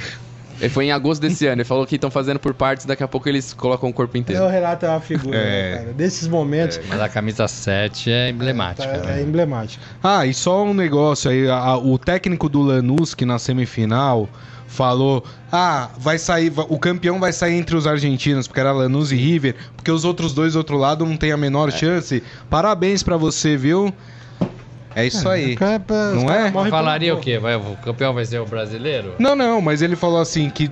[0.60, 3.08] Ele foi em agosto desse ano, ele falou que estão fazendo por partes, daqui a
[3.08, 4.44] pouco eles colocam o corpo É, inteiro.
[4.44, 5.72] o Renato é uma figura, É.
[5.72, 5.94] né, cara?
[5.94, 6.80] Desses momentos.
[6.88, 8.88] Mas a camisa 7 é emblemática.
[8.88, 9.20] tá- né?
[9.20, 9.84] é emblemático.
[10.04, 14.28] Ah, e só um negócio aí, a- a- o técnico do Lanús, que na semifinal
[14.68, 19.16] falou: "Ah, vai sair, o campeão vai sair entre os argentinos, porque era Lanús e
[19.16, 22.22] River, porque os outros dois do outro lado não tem a menor chance.
[22.50, 23.94] Parabéns pra você, viu?"
[24.98, 25.54] É isso aí.
[25.54, 25.82] O cara-
[26.16, 26.52] os Não é?
[26.70, 27.38] Falaria o quê?
[27.38, 29.14] Vai, o campeão vai ser o brasileiro?
[29.20, 30.68] Não, não, mas ele falou assim que,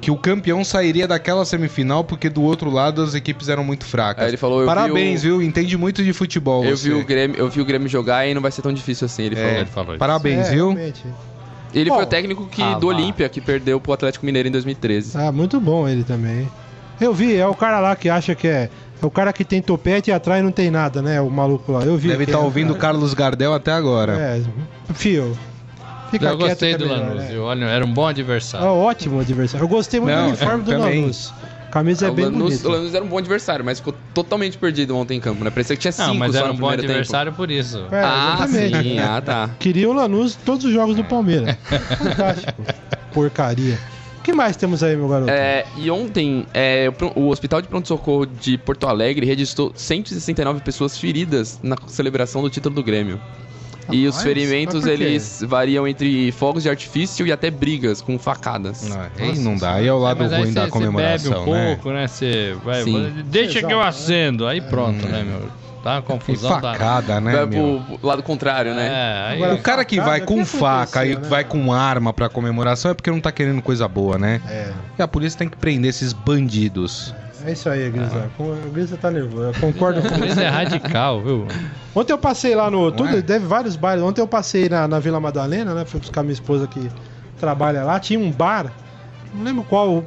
[0.00, 4.24] que o campeão sairia daquela semifinal porque do outro lado as equipes eram muito fracas.
[4.24, 5.42] Aí ele falou, eu vi Parabéns, o- viu?
[5.42, 6.64] Entende muito de futebol.
[6.64, 6.88] Eu você.
[6.90, 9.22] vi, o Grêmio, eu vi o Grêmio jogar e não vai ser tão difícil assim,
[9.24, 9.56] ele É, falou.
[9.56, 9.98] Ele falou isso.
[9.98, 10.72] Parabéns, É, viu?
[10.72, 11.02] realmente.
[11.74, 12.88] Ele Bom, foi o técnico que, ah, do.
[12.88, 15.16] Olímpia, que perdeu pro Atlético Mineiro em 2013.
[15.16, 16.46] Ah, muito bom ele também.
[17.00, 18.68] Eu vi, é o cara lá que acha que é.
[19.02, 21.20] É o cara que tem topete e atrás não tem nada, né?
[21.20, 21.82] O maluco lá.
[21.82, 22.08] Eu vi.
[22.08, 24.12] Deve estar é- ouvindo o Carlos Gardel até agora.
[24.14, 24.40] É,
[24.94, 25.36] fio.
[26.10, 27.28] Fica Eu quieto gostei é do melhor, Lanús, né?
[27.30, 27.42] viu?
[27.42, 28.66] Olha, era um bom É adversário.
[28.66, 29.64] um ótimo adversário.
[29.64, 31.00] Eu gostei muito Não, do uniforme do também.
[31.00, 31.32] Lanús.
[31.70, 32.68] Camisa é o, bem Lanús, bonita.
[32.68, 35.48] o Lanús era um bom adversário, mas ficou totalmente perdido ontem em campo, né?
[35.48, 36.92] Parecia que tinha cinco Não, mas só era um bom primeiro tempo.
[36.92, 37.86] adversário por isso.
[37.90, 38.82] É, ah, exatamente.
[38.82, 39.50] sim, ah, tá.
[39.58, 41.56] Queria o Lanús todos os jogos do Palmeiras.
[41.96, 42.62] Fantástico.
[43.14, 43.78] Porcaria.
[44.22, 45.32] O que mais temos aí, meu garoto?
[45.32, 51.58] É, e ontem, é, o Hospital de Pronto-Socorro de Porto Alegre registrou 169 pessoas feridas
[51.60, 53.20] na celebração do título do Grêmio.
[53.90, 58.88] E os ferimentos, eles variam entre fogos de artifício e até brigas com facadas.
[58.88, 61.52] Não, aí não dá, aí é o lado aí ruim cê- da comemoração, bebe um
[61.52, 61.66] né?
[61.74, 62.06] pouco, né?
[62.06, 63.12] Você vai, Sim.
[63.24, 64.46] deixa que eu Exato, acendo.
[64.46, 65.61] Aí pronto, né, meu?
[65.82, 66.50] Tá uma Que confusão.
[66.60, 67.82] da- facada, né, Vai meu?
[67.98, 68.86] pro, lado contrário, né?
[68.86, 71.22] É, Agora, O cara que vai o com que faca e né?
[71.28, 74.40] vai com arma pra comemoração é porque não tá querendo coisa boa, né?
[74.48, 74.70] É.
[74.98, 77.12] E a polícia tem que prender esses bandidos.
[77.44, 78.30] É isso aí, Grisa.
[78.38, 79.42] O Grisa tá nervoso.
[79.42, 81.48] Eu concordo com Isso é radical, viu?
[81.92, 82.92] Ontem eu passei lá no.
[82.92, 83.20] Tudo, é?
[83.20, 84.00] Deve vários bares.
[84.04, 85.84] Ontem eu passei na, na Vila Madalena, né?
[85.84, 86.88] Fui buscar minha esposa que
[87.40, 87.98] trabalha lá.
[87.98, 88.72] Tinha um bar.
[89.34, 90.04] Não lembro qual,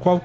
[0.00, 0.20] qual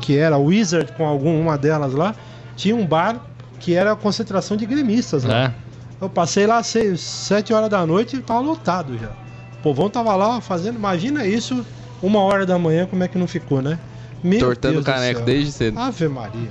[0.00, 2.12] que era, Wizard com alguma delas lá.
[2.56, 3.14] Tinha um bar
[3.60, 5.44] que era a concentração de gremistas lá.
[5.44, 5.54] É.
[6.00, 9.10] Eu passei lá às seis, sete horas da noite e tava lotado já.
[9.58, 10.76] O povão tava lá fazendo.
[10.76, 11.64] Imagina isso,
[12.02, 13.78] uma hora da manhã, como é que não ficou, né?
[14.24, 15.26] Meu Tortando Deus caneco céu.
[15.26, 15.78] desde cedo.
[15.78, 16.50] Ave Maria.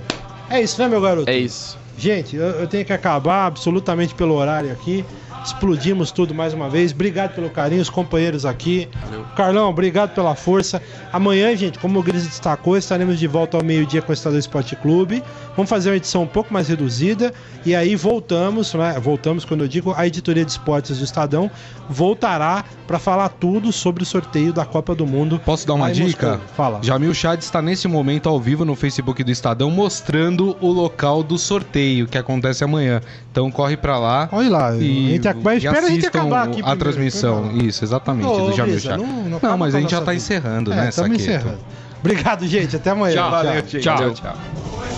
[0.50, 1.30] É isso, né, meu garoto?
[1.30, 1.78] É isso.
[1.98, 5.04] Gente, eu, eu tenho que acabar absolutamente pelo horário aqui.
[5.44, 6.92] Explodimos tudo mais uma vez.
[6.92, 8.88] Obrigado pelo carinho, os companheiros aqui.
[9.36, 10.82] Carlão, obrigado pela força.
[11.12, 14.76] Amanhã, gente, como o Gris destacou, estaremos de volta ao meio-dia com o Estadão Esporte
[14.76, 15.24] Clube.
[15.56, 17.34] Vamos fazer uma edição um pouco mais reduzida
[17.66, 19.00] e aí voltamos, né?
[19.00, 21.50] Voltamos quando eu digo a editoria de esportes do Estadão
[21.90, 25.42] voltará para falar tudo sobre o sorteio da Copa do Mundo.
[25.44, 26.32] Posso dar uma dica?
[26.34, 26.48] Moscou.
[26.56, 26.80] Fala.
[26.84, 31.38] Jamil Chad está nesse momento ao vivo no Facebook do Estadão mostrando o local do
[31.38, 33.02] sorteio que acontece amanhã.
[33.32, 34.30] Então corre pra lá.
[34.32, 36.52] Olha lá, E, a gente, mas espera a gente acabar aqui.
[36.52, 36.80] a primeiro.
[36.80, 37.52] transmissão.
[37.54, 39.00] Isso, exatamente, Ô, do Jamil Brisa, Chad.
[39.00, 40.16] não- não Não, mas a gente já tá vida.
[40.16, 41.60] encerrando, É, né, estamos encerrando.
[42.00, 42.76] Obrigado, gente.
[42.76, 43.30] Até amanhã.
[43.30, 43.82] Valeu, Tchau.
[43.98, 44.14] Tchau.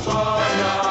[0.05, 0.90] Tchau.